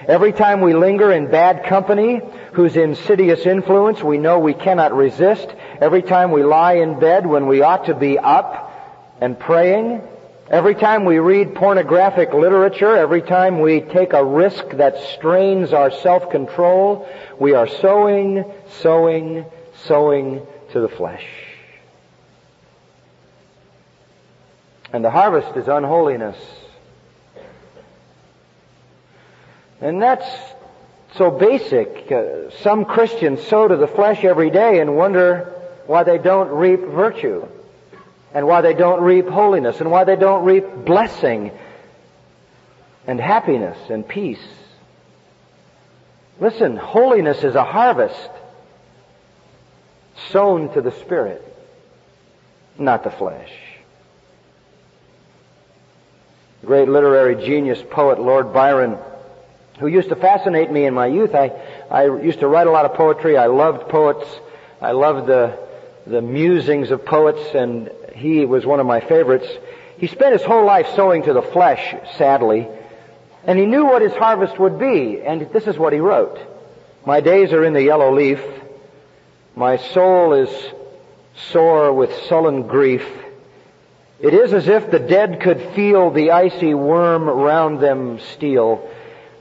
Every 0.08 0.34
time 0.34 0.62
we 0.62 0.76
linger 0.76 1.12
in 1.12 1.32
bad 1.32 1.66
company, 1.66 2.22
whose 2.56 2.78
insidious 2.78 3.46
influence 3.46 4.02
we 4.02 4.18
know 4.18 4.39
we 4.39 4.54
cannot 4.54 4.94
resist, 4.94 5.48
every 5.82 6.02
time 6.02 6.32
we 6.32 6.41
lie 6.41 6.76
in 6.76 7.00
bed 7.00 7.26
when 7.26 7.48
we 7.48 7.62
ought 7.62 7.86
to 7.86 7.94
be 7.94 8.18
up 8.18 8.72
and 9.20 9.38
praying, 9.38 10.02
every 10.50 10.74
time 10.74 11.04
we 11.04 11.20
read 11.20 11.54
pornographic 11.54 12.34
literature, 12.34 12.96
every 12.96 13.22
time 13.22 13.60
we 13.60 13.82
take 13.82 14.13
a 14.13 14.24
risk 14.24 14.70
that 14.72 14.98
strains 15.15 15.74
our 15.74 15.91
self-control, 15.91 17.08
we 17.39 17.54
are 17.54 17.68
sowing, 17.68 18.46
sowing, 18.82 19.46
sowing 19.84 20.41
to 20.72 20.80
the 20.80 20.89
flesh. 20.89 21.26
And 24.94 25.04
the 25.04 25.12
harvest 25.12 25.58
is 25.58 25.68
unholiness. 25.68 26.38
And 29.82 30.02
that's 30.02 30.26
so 31.17 31.32
basic. 31.32 32.12
Uh, 32.12 32.49
some 32.62 32.86
Christians 32.86 33.45
sow 33.47 33.67
to 33.67 33.78
the 33.78 33.88
flesh 33.88 34.23
every 34.23 34.49
day 34.49 34.80
and 34.80 34.95
wonder 34.95 35.54
why 35.88 36.04
they 36.04 36.17
don't 36.17 36.49
reap 36.49 36.82
virtue 36.82 37.47
and 38.34 38.47
why 38.47 38.62
they 38.62 38.73
don't 38.73 39.01
reap 39.01 39.28
holiness 39.28 39.80
and 39.80 39.89
why 39.89 40.04
they 40.04 40.15
don't 40.15 40.43
reap 40.43 40.65
blessing 40.86 41.51
and 43.08 43.19
happiness 43.19 43.78
and 43.89 44.08
peace. 44.08 44.45
Listen, 46.39 46.75
holiness 46.75 47.43
is 47.43 47.56
a 47.56 47.63
harvest 47.63 48.30
sown 50.32 50.73
to 50.73 50.82
the 50.82 50.91
Spirit, 50.91 51.41
not 52.78 53.04
the 53.04 53.12
flesh. 53.12 53.51
The 56.62 56.67
great 56.67 56.89
literary 56.89 57.36
genius 57.36 57.82
poet 57.89 58.19
Lord 58.19 58.51
Byron 58.51 58.97
who 59.80 59.88
used 59.88 60.10
to 60.10 60.16
fascinate 60.16 60.72
me 60.72 60.86
in 60.86 60.94
my 60.94 61.08
youth. 61.08 61.36
I, 61.36 61.52
I 61.90 62.06
used 62.06 62.40
to 62.40 62.48
write 62.48 62.68
a 62.68 62.72
lot 62.72 62.86
of 62.86 62.94
poetry. 62.94 63.38
I 63.38 63.48
loved 63.48 63.90
poets. 63.90 64.28
I 64.82 64.92
loved 64.92 65.28
the, 65.28 65.58
the 66.08 66.22
musings 66.22 66.92
of 66.92 67.06
poets, 67.06 67.54
and 67.54 67.90
he 68.16 68.46
was 68.46 68.66
one 68.66 68.80
of 68.80 68.86
my 68.86 69.02
favorites. 69.02 69.48
He 69.98 70.08
spent 70.08 70.34
his 70.34 70.44
whole 70.44 70.66
life 70.66 70.88
sowing 70.96 71.24
to 71.24 71.34
the 71.34 71.42
flesh, 71.42 71.96
sadly, 72.18 72.68
and 73.46 73.60
he 73.60 73.66
knew 73.66 73.86
what 73.86 74.02
his 74.02 74.14
harvest 74.14 74.60
would 74.60 74.80
be, 74.80 75.22
and 75.22 75.42
this 75.52 75.68
is 75.68 75.78
what 75.78 75.94
he 75.94 76.00
wrote. 76.00 76.40
My 77.06 77.22
days 77.22 77.54
are 77.54 77.64
in 77.64 77.74
the 77.74 77.84
yellow 77.84 78.14
leaf. 78.14 78.42
My 79.56 79.78
soul 79.78 80.34
is 80.34 80.50
sore 81.52 81.94
with 81.94 82.12
sullen 82.28 82.68
grief. 82.68 83.06
It 84.20 84.34
is 84.34 84.54
as 84.54 84.68
if 84.68 84.90
the 84.90 85.00
dead 85.00 85.42
could 85.42 85.62
feel 85.76 86.10
the 86.10 86.32
icy 86.32 86.74
worm 86.74 87.30
round 87.30 87.80
them 87.80 88.20
steal 88.34 88.90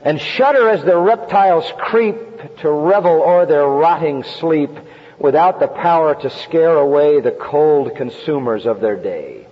and 0.05 0.21
shudder 0.21 0.69
as 0.69 0.85
the 0.85 0.97
reptiles 0.97 1.65
creep 1.79 2.59
to 2.59 2.71
revel 2.71 3.23
o'er 3.23 3.47
their 3.47 3.67
rotting 3.67 4.23
sleep 4.23 4.71
without 5.19 5.61
the 5.61 5.67
power 5.67 6.15
to 6.15 6.29
scare 6.29 6.77
away 6.77 7.21
the 7.21 7.31
cold 7.31 7.97
consumers 7.97 8.67
of 8.67 8.81
their 8.81 8.97
day. 8.97 9.47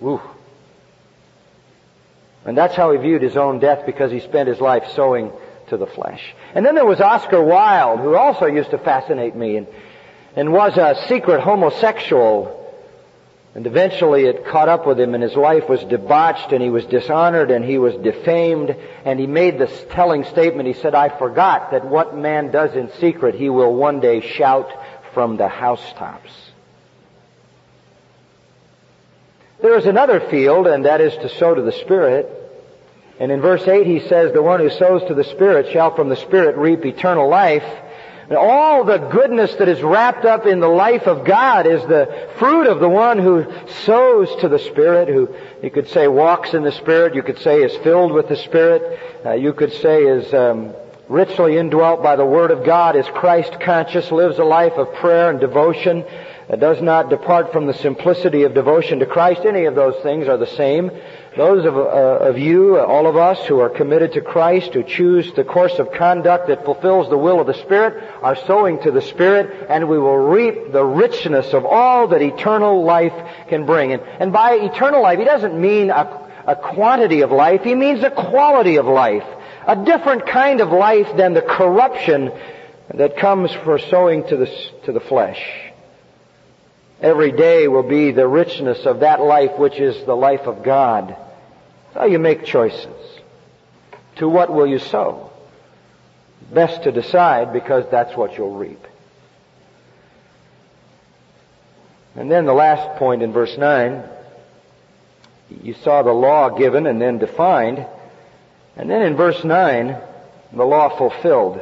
Woo. 0.00 0.20
And 2.46 2.56
that's 2.56 2.74
how 2.74 2.92
he 2.92 2.98
viewed 2.98 3.22
his 3.22 3.36
own 3.36 3.58
death 3.58 3.84
because 3.86 4.10
he 4.10 4.20
spent 4.20 4.48
his 4.48 4.60
life 4.60 4.92
sowing 4.94 5.30
to 5.68 5.76
the 5.76 5.86
flesh. 5.86 6.34
And 6.54 6.64
then 6.64 6.74
there 6.74 6.86
was 6.86 7.00
Oscar 7.00 7.42
Wilde, 7.42 8.00
who 8.00 8.16
also 8.16 8.46
used 8.46 8.70
to 8.70 8.78
fascinate 8.78 9.34
me 9.34 9.56
and, 9.56 9.66
and 10.36 10.52
was 10.52 10.76
a 10.76 10.96
secret 11.08 11.40
homosexual. 11.40 12.63
And 13.54 13.68
eventually 13.68 14.24
it 14.24 14.46
caught 14.46 14.68
up 14.68 14.84
with 14.84 14.98
him 14.98 15.14
and 15.14 15.22
his 15.22 15.36
life 15.36 15.68
was 15.68 15.82
debauched 15.84 16.52
and 16.52 16.60
he 16.60 16.70
was 16.70 16.84
dishonored 16.86 17.52
and 17.52 17.64
he 17.64 17.78
was 17.78 17.94
defamed 17.94 18.74
and 19.04 19.20
he 19.20 19.28
made 19.28 19.58
this 19.58 19.86
telling 19.90 20.24
statement. 20.24 20.66
He 20.66 20.74
said, 20.74 20.94
I 20.94 21.08
forgot 21.16 21.70
that 21.70 21.86
what 21.86 22.16
man 22.16 22.50
does 22.50 22.74
in 22.74 22.90
secret 22.98 23.36
he 23.36 23.48
will 23.48 23.72
one 23.72 24.00
day 24.00 24.20
shout 24.20 24.68
from 25.12 25.36
the 25.36 25.46
housetops. 25.46 26.32
There 29.62 29.78
is 29.78 29.86
another 29.86 30.18
field 30.18 30.66
and 30.66 30.84
that 30.84 31.00
is 31.00 31.14
to 31.18 31.28
sow 31.28 31.54
to 31.54 31.62
the 31.62 31.72
Spirit. 31.72 32.28
And 33.20 33.30
in 33.30 33.40
verse 33.40 33.68
8 33.68 33.86
he 33.86 34.00
says, 34.00 34.32
the 34.32 34.42
one 34.42 34.58
who 34.58 34.68
sows 34.68 35.04
to 35.06 35.14
the 35.14 35.22
Spirit 35.22 35.72
shall 35.72 35.94
from 35.94 36.08
the 36.08 36.16
Spirit 36.16 36.56
reap 36.56 36.84
eternal 36.84 37.28
life. 37.28 37.62
All 38.30 38.84
the 38.84 38.98
goodness 38.98 39.54
that 39.56 39.68
is 39.68 39.82
wrapped 39.82 40.24
up 40.24 40.46
in 40.46 40.60
the 40.60 40.68
life 40.68 41.06
of 41.06 41.26
God 41.26 41.66
is 41.66 41.82
the 41.82 42.28
fruit 42.38 42.66
of 42.66 42.80
the 42.80 42.88
one 42.88 43.18
who 43.18 43.44
sows 43.84 44.34
to 44.40 44.48
the 44.48 44.58
Spirit, 44.58 45.08
who 45.08 45.28
you 45.62 45.70
could 45.70 45.88
say 45.88 46.08
walks 46.08 46.54
in 46.54 46.62
the 46.62 46.72
Spirit, 46.72 47.14
you 47.14 47.22
could 47.22 47.38
say 47.38 47.62
is 47.62 47.76
filled 47.78 48.12
with 48.12 48.28
the 48.28 48.36
Spirit, 48.36 48.98
uh, 49.26 49.32
you 49.32 49.52
could 49.52 49.72
say 49.72 50.04
is 50.04 50.32
um, 50.32 50.72
richly 51.08 51.58
indwelt 51.58 52.02
by 52.02 52.16
the 52.16 52.24
Word 52.24 52.50
of 52.50 52.64
God, 52.64 52.96
is 52.96 53.06
Christ 53.08 53.60
conscious, 53.60 54.10
lives 54.10 54.38
a 54.38 54.44
life 54.44 54.74
of 54.74 54.94
prayer 54.94 55.30
and 55.30 55.38
devotion, 55.38 56.04
uh, 56.48 56.56
does 56.56 56.82
not 56.82 57.10
depart 57.10 57.52
from 57.52 57.66
the 57.66 57.74
simplicity 57.74 58.42
of 58.42 58.54
devotion 58.54 58.98
to 58.98 59.06
Christ. 59.06 59.42
Any 59.44 59.64
of 59.64 59.74
those 59.74 60.02
things 60.02 60.28
are 60.28 60.36
the 60.36 60.46
same. 60.46 60.90
Those 61.36 61.64
of, 61.64 61.76
uh, 61.76 61.80
of 61.80 62.38
you, 62.38 62.76
uh, 62.76 62.84
all 62.84 63.06
of 63.06 63.16
us 63.16 63.44
who 63.46 63.58
are 63.58 63.68
committed 63.68 64.12
to 64.12 64.20
Christ, 64.20 64.74
who 64.74 64.84
choose 64.84 65.32
the 65.32 65.42
course 65.42 65.78
of 65.80 65.90
conduct 65.90 66.46
that 66.46 66.64
fulfills 66.64 67.08
the 67.08 67.18
will 67.18 67.40
of 67.40 67.46
the 67.46 67.54
Spirit, 67.54 68.04
are 68.22 68.36
sowing 68.36 68.80
to 68.82 68.92
the 68.92 69.02
Spirit, 69.02 69.66
and 69.68 69.88
we 69.88 69.98
will 69.98 70.16
reap 70.16 70.70
the 70.70 70.84
richness 70.84 71.52
of 71.52 71.64
all 71.64 72.08
that 72.08 72.22
eternal 72.22 72.84
life 72.84 73.14
can 73.48 73.66
bring. 73.66 73.92
And, 73.92 74.02
and 74.02 74.32
by 74.32 74.52
eternal 74.54 75.02
life, 75.02 75.18
he 75.18 75.24
doesn't 75.24 75.60
mean 75.60 75.90
a, 75.90 76.30
a 76.46 76.56
quantity 76.56 77.22
of 77.22 77.32
life, 77.32 77.62
he 77.62 77.74
means 77.74 78.04
a 78.04 78.10
quality 78.10 78.76
of 78.76 78.86
life. 78.86 79.26
A 79.66 79.82
different 79.82 80.26
kind 80.26 80.60
of 80.60 80.70
life 80.70 81.16
than 81.16 81.32
the 81.32 81.40
corruption 81.40 82.30
that 82.92 83.16
comes 83.16 83.50
for 83.50 83.78
sowing 83.78 84.26
to 84.28 84.36
the, 84.36 84.46
to 84.84 84.92
the 84.92 85.00
flesh. 85.00 85.42
Every 87.00 87.32
day 87.32 87.68
will 87.68 87.82
be 87.82 88.12
the 88.12 88.26
richness 88.26 88.86
of 88.86 89.00
that 89.00 89.20
life 89.20 89.58
which 89.58 89.78
is 89.78 90.04
the 90.06 90.14
life 90.14 90.42
of 90.42 90.62
God. 90.62 91.16
So 91.92 92.04
you 92.04 92.18
make 92.18 92.44
choices. 92.44 93.20
To 94.16 94.28
what 94.28 94.52
will 94.52 94.66
you 94.66 94.78
sow? 94.78 95.30
Best 96.52 96.84
to 96.84 96.92
decide 96.92 97.52
because 97.52 97.84
that's 97.90 98.16
what 98.16 98.36
you'll 98.36 98.56
reap. 98.56 98.86
And 102.14 102.30
then 102.30 102.46
the 102.46 102.52
last 102.52 102.98
point 102.98 103.22
in 103.22 103.32
verse 103.32 103.56
9, 103.58 104.04
you 105.62 105.74
saw 105.74 106.02
the 106.02 106.12
law 106.12 106.50
given 106.50 106.86
and 106.86 107.00
then 107.00 107.18
defined. 107.18 107.84
And 108.76 108.88
then 108.88 109.02
in 109.02 109.16
verse 109.16 109.42
9, 109.42 109.96
the 110.52 110.64
law 110.64 110.96
fulfilled. 110.96 111.60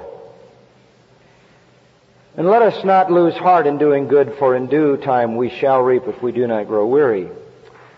And 2.36 2.48
let 2.48 2.62
us 2.62 2.82
not 2.82 3.12
lose 3.12 3.34
heart 3.34 3.66
in 3.66 3.76
doing 3.76 4.08
good, 4.08 4.36
for 4.38 4.56
in 4.56 4.66
due 4.66 4.96
time 4.96 5.36
we 5.36 5.50
shall 5.50 5.82
reap 5.82 6.04
if 6.06 6.22
we 6.22 6.32
do 6.32 6.46
not 6.46 6.66
grow 6.66 6.86
weary. 6.86 7.28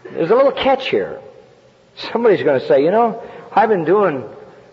There's 0.05 0.31
a 0.31 0.35
little 0.35 0.53
catch 0.53 0.89
here. 0.89 1.21
Somebody's 2.13 2.43
going 2.43 2.61
to 2.61 2.67
say, 2.67 2.83
you 2.85 2.91
know, 2.91 3.23
I've 3.53 3.69
been 3.69 3.85
doing 3.85 4.25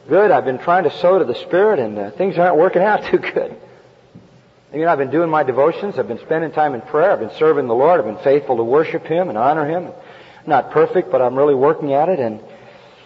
good. 0.09 0.31
I've 0.31 0.45
been 0.45 0.57
trying 0.57 0.85
to 0.85 0.97
sow 0.97 1.19
to 1.19 1.25
the 1.25 1.35
Spirit, 1.35 1.79
and 1.79 1.97
uh, 1.97 2.11
things 2.11 2.37
aren't 2.39 2.57
working 2.57 2.81
out 2.81 3.03
too 3.11 3.19
good. 3.19 3.55
You 4.73 4.81
know, 4.81 4.87
I've 4.87 4.97
been 4.97 5.11
doing 5.11 5.29
my 5.29 5.43
devotions. 5.43 5.99
I've 5.99 6.07
been 6.07 6.19
spending 6.19 6.51
time 6.51 6.73
in 6.73 6.81
prayer. 6.81 7.11
I've 7.11 7.19
been 7.19 7.37
serving 7.37 7.67
the 7.67 7.75
Lord. 7.75 7.99
I've 7.99 8.05
been 8.05 8.23
faithful 8.23 8.57
to 8.57 8.63
worship 8.63 9.05
Him 9.05 9.29
and 9.29 9.37
honor 9.37 9.67
Him. 9.67 9.91
Not 10.47 10.71
perfect, 10.71 11.11
but 11.11 11.21
I'm 11.21 11.35
really 11.35 11.53
working 11.53 11.93
at 11.93 12.09
it. 12.09 12.19
And 12.19 12.41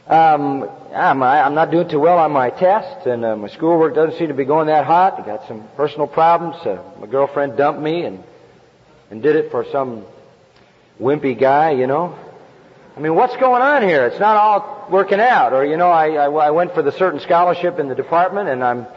um, 0.07 0.69
I'm, 0.93 1.23
I'm 1.23 1.55
not 1.55 1.71
doing 1.71 1.89
too 1.89 1.99
well 1.99 2.17
on 2.17 2.31
my 2.31 2.49
tests, 2.49 3.05
and 3.05 3.25
uh, 3.25 3.35
my 3.35 3.47
schoolwork 3.49 3.95
doesn't 3.95 4.17
seem 4.17 4.27
to 4.27 4.33
be 4.33 4.45
going 4.45 4.67
that 4.67 4.85
hot. 4.85 5.19
I 5.19 5.25
got 5.25 5.47
some 5.47 5.67
personal 5.75 6.07
problems. 6.07 6.55
Uh, 6.65 6.81
my 6.99 7.07
girlfriend 7.07 7.57
dumped 7.57 7.81
me, 7.81 8.03
and 8.03 8.23
and 9.09 9.21
did 9.21 9.35
it 9.35 9.51
for 9.51 9.65
some 9.71 10.05
wimpy 10.99 11.39
guy, 11.39 11.71
you 11.71 11.87
know. 11.87 12.17
I 12.95 12.99
mean, 12.99 13.15
what's 13.15 13.35
going 13.37 13.61
on 13.61 13.83
here? 13.83 14.05
It's 14.07 14.19
not 14.19 14.37
all 14.37 14.87
working 14.89 15.19
out. 15.19 15.53
Or, 15.53 15.65
you 15.65 15.77
know, 15.77 15.89
I, 15.89 16.11
I, 16.11 16.25
I 16.29 16.51
went 16.51 16.73
for 16.73 16.81
the 16.81 16.91
certain 16.93 17.19
scholarship 17.19 17.77
in 17.77 17.89
the 17.89 17.95
department 17.95 18.47
and 18.49 18.63
I'm 18.63 18.87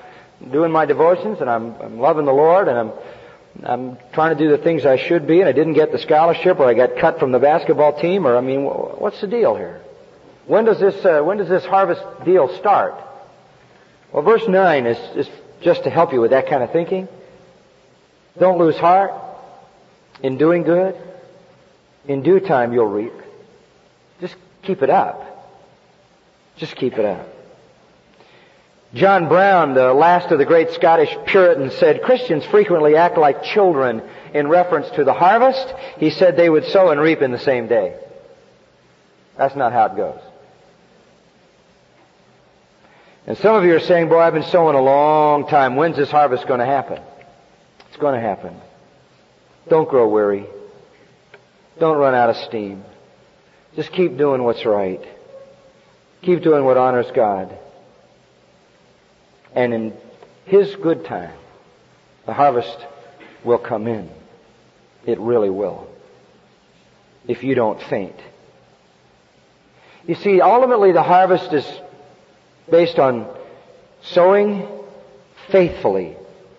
doing 0.50 0.70
my 0.70 0.86
devotions 0.86 1.40
and 1.40 1.50
I'm, 1.50 1.74
I'm 1.80 1.98
loving 1.98 2.24
the 2.24 2.32
Lord 2.32 2.68
and 2.68 2.78
I'm, 2.78 2.92
I'm 3.64 3.98
trying 4.12 4.36
to 4.36 4.44
do 4.44 4.50
the 4.50 4.62
things 4.62 4.86
I 4.86 4.96
should 4.96 5.26
be 5.26 5.40
and 5.40 5.48
I 5.48 5.52
didn't 5.52 5.72
get 5.72 5.90
the 5.90 5.98
scholarship 5.98 6.60
or 6.60 6.66
I 6.66 6.74
got 6.74 6.96
cut 6.96 7.18
from 7.18 7.32
the 7.32 7.40
basketball 7.40 8.00
team 8.00 8.24
or, 8.24 8.36
I 8.36 8.40
mean, 8.40 8.64
what's 8.64 9.20
the 9.20 9.26
deal 9.26 9.56
here? 9.56 9.80
When 10.48 10.64
does 10.64 10.80
this, 10.80 11.04
uh, 11.04 11.20
when 11.20 11.36
does 11.36 11.48
this 11.48 11.64
harvest 11.66 12.02
deal 12.24 12.48
start? 12.56 12.94
Well, 14.12 14.22
verse 14.22 14.48
9 14.48 14.86
is, 14.86 14.98
is 15.14 15.28
just 15.60 15.84
to 15.84 15.90
help 15.90 16.14
you 16.14 16.22
with 16.22 16.30
that 16.30 16.48
kind 16.48 16.62
of 16.62 16.72
thinking. 16.72 17.06
Don't 18.38 18.58
lose 18.58 18.76
heart 18.76 19.12
in 20.22 20.38
doing 20.38 20.62
good. 20.62 20.96
In 22.06 22.22
due 22.22 22.40
time 22.40 22.72
you'll 22.72 22.86
reap. 22.86 23.12
Just 24.22 24.36
keep 24.62 24.82
it 24.82 24.88
up. 24.88 25.22
Just 26.56 26.76
keep 26.76 26.94
it 26.94 27.04
up. 27.04 27.28
John 28.94 29.28
Brown, 29.28 29.74
the 29.74 29.92
last 29.92 30.32
of 30.32 30.38
the 30.38 30.46
great 30.46 30.70
Scottish 30.70 31.14
Puritans, 31.26 31.74
said 31.74 32.00
Christians 32.02 32.46
frequently 32.46 32.96
act 32.96 33.18
like 33.18 33.42
children 33.42 34.00
in 34.32 34.48
reference 34.48 34.88
to 34.92 35.04
the 35.04 35.12
harvest. 35.12 35.74
He 35.98 36.08
said 36.08 36.38
they 36.38 36.48
would 36.48 36.64
sow 36.64 36.88
and 36.88 36.98
reap 36.98 37.20
in 37.20 37.32
the 37.32 37.38
same 37.38 37.68
day. 37.68 37.94
That's 39.36 39.54
not 39.54 39.74
how 39.74 39.86
it 39.86 39.96
goes. 39.96 40.20
And 43.26 43.36
some 43.38 43.54
of 43.54 43.64
you 43.64 43.74
are 43.74 43.80
saying, 43.80 44.08
boy, 44.08 44.18
I've 44.18 44.32
been 44.32 44.42
sowing 44.44 44.74
a 44.74 44.80
long 44.80 45.46
time. 45.48 45.76
When's 45.76 45.96
this 45.96 46.10
harvest 46.10 46.46
going 46.46 46.60
to 46.60 46.66
happen? 46.66 47.00
It's 47.88 47.98
going 47.98 48.14
to 48.14 48.20
happen. 48.20 48.56
Don't 49.68 49.88
grow 49.88 50.08
weary. 50.08 50.46
Don't 51.78 51.98
run 51.98 52.14
out 52.14 52.30
of 52.30 52.36
steam. 52.36 52.84
Just 53.76 53.92
keep 53.92 54.16
doing 54.16 54.42
what's 54.42 54.64
right. 54.64 55.00
Keep 56.22 56.42
doing 56.42 56.64
what 56.64 56.76
honors 56.76 57.06
God. 57.14 57.56
And 59.54 59.74
in 59.74 59.92
His 60.46 60.74
good 60.76 61.04
time, 61.04 61.34
the 62.26 62.32
harvest 62.32 62.76
will 63.44 63.58
come 63.58 63.86
in. 63.86 64.10
It 65.06 65.18
really 65.20 65.50
will. 65.50 65.88
If 67.26 67.44
you 67.44 67.54
don't 67.54 67.80
faint. 67.84 68.16
You 70.06 70.14
see, 70.14 70.40
ultimately 70.40 70.92
the 70.92 71.02
harvest 71.02 71.52
is 71.52 71.66
based 72.70 72.98
on 72.98 73.26
sowing 74.02 74.66
faithfully 75.48 76.16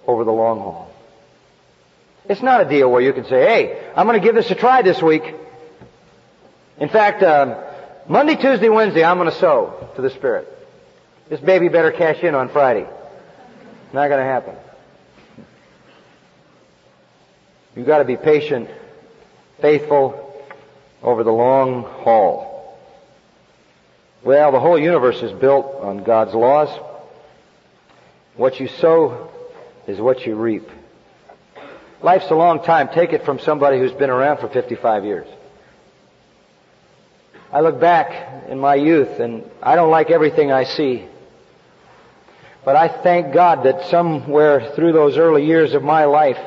over 0.07 0.23
the 0.23 0.31
long 0.31 0.59
haul. 0.59 0.91
It's 2.27 2.41
not 2.41 2.61
a 2.61 2.65
deal 2.65 2.91
where 2.91 3.01
you 3.01 3.13
can 3.13 3.25
say, 3.25 3.41
hey, 3.41 3.91
I'm 3.95 4.05
going 4.05 4.19
to 4.19 4.25
give 4.25 4.35
this 4.35 4.51
a 4.51 4.55
try 4.55 4.81
this 4.81 5.01
week. 5.01 5.23
In 6.79 6.89
fact, 6.89 7.23
um, 7.23 7.55
Monday, 8.07 8.35
Tuesday, 8.35 8.69
Wednesday, 8.69 9.03
I'm 9.03 9.17
going 9.17 9.29
to 9.29 9.37
sow 9.37 9.89
to 9.95 10.01
the 10.01 10.09
Spirit. 10.11 10.47
This 11.29 11.39
baby 11.39 11.69
better 11.69 11.91
cash 11.91 12.23
in 12.23 12.35
on 12.35 12.49
Friday. 12.49 12.87
Not 13.93 14.07
going 14.07 14.19
to 14.19 14.23
happen. 14.23 14.55
You've 17.75 17.87
got 17.87 17.99
to 17.99 18.05
be 18.05 18.17
patient, 18.17 18.69
faithful 19.61 20.25
over 21.01 21.23
the 21.23 21.31
long 21.31 21.83
haul. 21.83 22.58
Well, 24.23 24.51
the 24.51 24.59
whole 24.59 24.77
universe 24.77 25.21
is 25.21 25.31
built 25.31 25.77
on 25.81 26.03
God's 26.03 26.33
laws. 26.33 26.69
What 28.35 28.59
you 28.59 28.67
sow 28.67 29.29
is 29.87 29.99
what 29.99 30.25
you 30.25 30.35
reap. 30.35 30.69
Life's 32.01 32.29
a 32.29 32.35
long 32.35 32.63
time. 32.63 32.89
Take 32.89 33.13
it 33.13 33.25
from 33.25 33.39
somebody 33.39 33.79
who's 33.79 33.91
been 33.93 34.09
around 34.09 34.37
for 34.39 34.49
55 34.49 35.05
years. 35.05 35.27
I 37.51 37.61
look 37.61 37.79
back 37.79 38.49
in 38.49 38.59
my 38.59 38.75
youth 38.75 39.19
and 39.19 39.49
I 39.63 39.75
don't 39.75 39.89
like 39.89 40.11
everything 40.11 40.51
I 40.51 40.65
see. 40.65 41.05
But 42.65 42.75
I 42.75 42.89
thank 42.89 43.33
God 43.33 43.63
that 43.63 43.89
somewhere 43.89 44.73
through 44.75 44.91
those 44.91 45.17
early 45.17 45.45
years 45.45 45.73
of 45.73 45.81
my 45.81 46.05
life, 46.05 46.39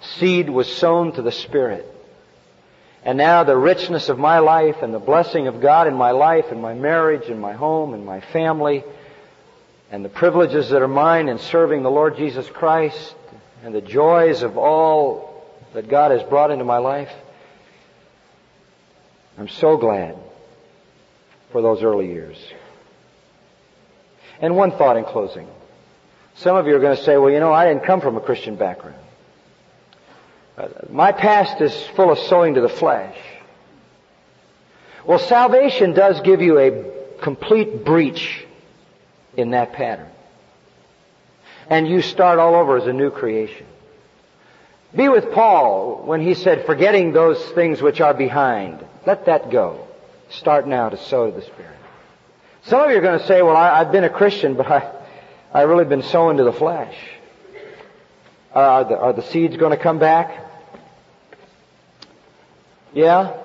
seed 0.00 0.48
was 0.48 0.72
sown 0.72 1.12
to 1.12 1.22
the 1.22 1.32
Spirit. 1.32 1.86
And 3.02 3.16
now 3.16 3.44
the 3.44 3.56
richness 3.56 4.08
of 4.08 4.18
my 4.18 4.40
life 4.40 4.82
and 4.82 4.92
the 4.92 4.98
blessing 4.98 5.46
of 5.46 5.60
God 5.60 5.86
in 5.86 5.94
my 5.94 6.10
life 6.10 6.46
and 6.50 6.60
my 6.60 6.74
marriage 6.74 7.28
and 7.28 7.40
my 7.40 7.54
home 7.54 7.94
and 7.94 8.04
my 8.04 8.20
family 8.20 8.84
and 9.90 10.04
the 10.04 10.10
privileges 10.10 10.68
that 10.70 10.82
are 10.82 10.88
mine 10.88 11.28
in 11.28 11.38
serving 11.38 11.82
the 11.82 11.90
Lord 11.90 12.16
Jesus 12.16 12.48
Christ 12.48 13.14
and 13.64 13.74
the 13.74 13.80
joys 13.80 14.42
of 14.42 14.58
all 14.58 15.44
that 15.72 15.88
God 15.88 16.10
has 16.10 16.22
brought 16.28 16.50
into 16.50 16.64
my 16.64 16.78
life. 16.78 17.10
I'm 19.38 19.48
so 19.48 19.78
glad 19.78 20.16
for 21.52 21.62
those 21.62 21.82
early 21.82 22.08
years. 22.08 22.36
And 24.40 24.56
one 24.56 24.72
thought 24.72 24.96
in 24.96 25.04
closing. 25.04 25.48
Some 26.36 26.56
of 26.56 26.66
you 26.66 26.76
are 26.76 26.80
going 26.80 26.96
to 26.96 27.02
say, 27.02 27.16
well, 27.16 27.30
you 27.30 27.40
know, 27.40 27.52
I 27.52 27.66
didn't 27.66 27.84
come 27.84 28.00
from 28.00 28.16
a 28.16 28.20
Christian 28.20 28.56
background. 28.56 28.96
Uh, 30.60 30.68
my 30.90 31.10
past 31.10 31.60
is 31.62 31.74
full 31.96 32.10
of 32.12 32.18
sowing 32.18 32.54
to 32.54 32.60
the 32.60 32.68
flesh. 32.68 33.16
Well, 35.06 35.18
salvation 35.18 35.94
does 35.94 36.20
give 36.20 36.42
you 36.42 36.58
a 36.58 36.84
complete 37.22 37.82
breach 37.84 38.44
in 39.36 39.52
that 39.52 39.72
pattern. 39.72 40.08
And 41.70 41.88
you 41.88 42.02
start 42.02 42.38
all 42.38 42.56
over 42.56 42.76
as 42.76 42.86
a 42.86 42.92
new 42.92 43.10
creation. 43.10 43.66
Be 44.94 45.08
with 45.08 45.32
Paul 45.32 46.02
when 46.04 46.20
he 46.20 46.34
said, 46.34 46.66
forgetting 46.66 47.12
those 47.12 47.42
things 47.52 47.80
which 47.80 48.02
are 48.02 48.12
behind. 48.12 48.84
Let 49.06 49.26
that 49.26 49.50
go. 49.50 49.86
Start 50.28 50.66
now 50.66 50.90
to 50.90 50.98
sow 50.98 51.30
to 51.30 51.36
the 51.36 51.42
Spirit. 51.42 51.78
Some 52.64 52.82
of 52.82 52.90
you 52.90 52.98
are 52.98 53.02
going 53.02 53.18
to 53.18 53.26
say, 53.26 53.40
well, 53.40 53.56
I, 53.56 53.78
have 53.78 53.92
been 53.92 54.04
a 54.04 54.10
Christian, 54.10 54.54
but 54.54 54.66
I, 54.66 54.92
I've 55.54 55.68
really 55.68 55.86
been 55.86 56.02
sowing 56.02 56.36
to 56.36 56.44
the 56.44 56.52
flesh. 56.52 56.94
are, 58.52 58.84
the, 58.84 58.98
are 58.98 59.12
the 59.14 59.22
seeds 59.22 59.56
going 59.56 59.70
to 59.70 59.82
come 59.82 59.98
back? 59.98 60.49
Yeah. 62.92 63.36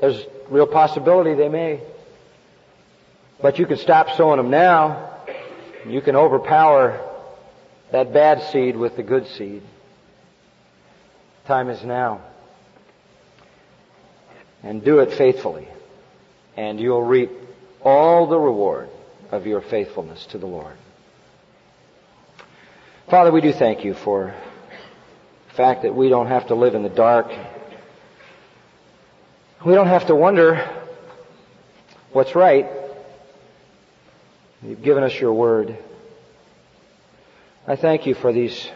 There's 0.00 0.22
real 0.48 0.66
possibility 0.66 1.34
they 1.34 1.48
may. 1.48 1.80
But 3.40 3.58
you 3.58 3.66
can 3.66 3.78
stop 3.78 4.16
sowing 4.16 4.38
them 4.38 4.50
now. 4.50 5.16
You 5.86 6.00
can 6.00 6.16
overpower 6.16 7.04
that 7.92 8.12
bad 8.12 8.42
seed 8.50 8.76
with 8.76 8.96
the 8.96 9.02
good 9.02 9.26
seed. 9.28 9.62
Time 11.46 11.70
is 11.70 11.82
now. 11.84 12.20
And 14.62 14.84
do 14.84 14.98
it 14.98 15.12
faithfully. 15.12 15.68
And 16.56 16.80
you'll 16.80 17.04
reap 17.04 17.30
all 17.82 18.26
the 18.26 18.38
reward 18.38 18.90
of 19.30 19.46
your 19.46 19.60
faithfulness 19.60 20.26
to 20.26 20.38
the 20.38 20.46
Lord. 20.46 20.76
Father, 23.08 23.30
we 23.30 23.40
do 23.40 23.52
thank 23.52 23.84
you 23.84 23.94
for 23.94 24.34
the 25.48 25.54
fact 25.54 25.82
that 25.82 25.94
we 25.94 26.08
don't 26.08 26.26
have 26.26 26.48
to 26.48 26.54
live 26.54 26.74
in 26.74 26.82
the 26.82 26.88
dark. 26.88 27.32
We 29.64 29.74
don't 29.74 29.88
have 29.88 30.06
to 30.06 30.14
wonder 30.14 30.70
what's 32.12 32.36
right. 32.36 32.68
You've 34.62 34.82
given 34.82 35.02
us 35.02 35.18
your 35.18 35.32
word. 35.32 35.76
I 37.66 37.74
thank 37.74 38.06
you 38.06 38.14
for 38.14 38.32
these 38.32 38.70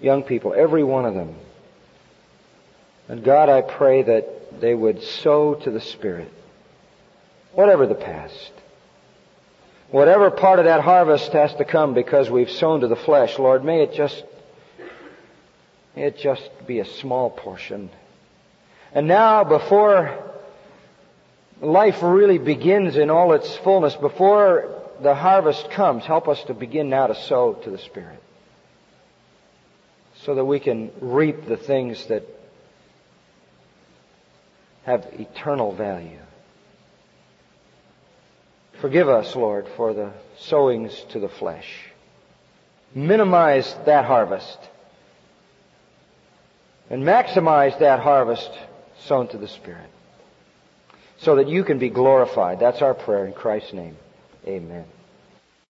young 0.00 0.22
people, 0.22 0.54
every 0.54 0.82
one 0.82 1.04
of 1.04 1.12
them. 1.12 1.34
And 3.08 3.22
God, 3.22 3.50
I 3.50 3.60
pray 3.60 4.02
that 4.04 4.58
they 4.58 4.74
would 4.74 5.02
sow 5.02 5.54
to 5.54 5.70
the 5.70 5.82
Spirit, 5.82 6.32
whatever 7.52 7.86
the 7.86 7.94
past. 7.94 8.52
Whatever 9.90 10.30
part 10.30 10.60
of 10.60 10.64
that 10.64 10.80
harvest 10.80 11.32
has 11.32 11.54
to 11.56 11.66
come 11.66 11.92
because 11.92 12.30
we've 12.30 12.50
sown 12.50 12.80
to 12.80 12.88
the 12.88 12.96
flesh, 12.96 13.38
Lord, 13.38 13.66
may 13.66 13.82
it 13.82 13.92
just, 13.92 14.24
may 15.94 16.04
it 16.04 16.16
just 16.16 16.48
be 16.66 16.78
a 16.78 16.86
small 16.86 17.28
portion. 17.28 17.90
And 18.92 19.06
now, 19.06 19.44
before 19.44 20.18
life 21.60 22.02
really 22.02 22.38
begins 22.38 22.96
in 22.96 23.10
all 23.10 23.32
its 23.32 23.54
fullness, 23.58 23.94
before 23.94 24.68
the 25.00 25.14
harvest 25.14 25.70
comes, 25.70 26.04
help 26.04 26.28
us 26.28 26.42
to 26.44 26.54
begin 26.54 26.90
now 26.90 27.06
to 27.06 27.14
sow 27.14 27.54
to 27.54 27.70
the 27.70 27.78
Spirit 27.78 28.20
so 30.24 30.34
that 30.34 30.44
we 30.44 30.60
can 30.60 30.90
reap 31.00 31.46
the 31.46 31.56
things 31.56 32.06
that 32.06 32.24
have 34.84 35.06
eternal 35.18 35.72
value. 35.72 36.18
Forgive 38.80 39.08
us, 39.08 39.36
Lord, 39.36 39.66
for 39.76 39.94
the 39.94 40.10
sowings 40.38 40.98
to 41.10 41.20
the 41.20 41.28
flesh. 41.28 41.86
Minimize 42.94 43.74
that 43.86 44.04
harvest 44.04 44.58
and 46.88 47.04
maximize 47.04 47.78
that 47.78 48.00
harvest 48.00 48.50
sown 49.06 49.28
to 49.28 49.38
the 49.38 49.48
Spirit 49.48 49.90
so 51.18 51.36
that 51.36 51.48
you 51.48 51.64
can 51.64 51.78
be 51.78 51.90
glorified. 51.90 52.60
That's 52.60 52.82
our 52.82 52.94
prayer 52.94 53.26
in 53.26 53.32
Christ's 53.32 53.72
name. 53.72 53.96
Amen. 54.46 54.84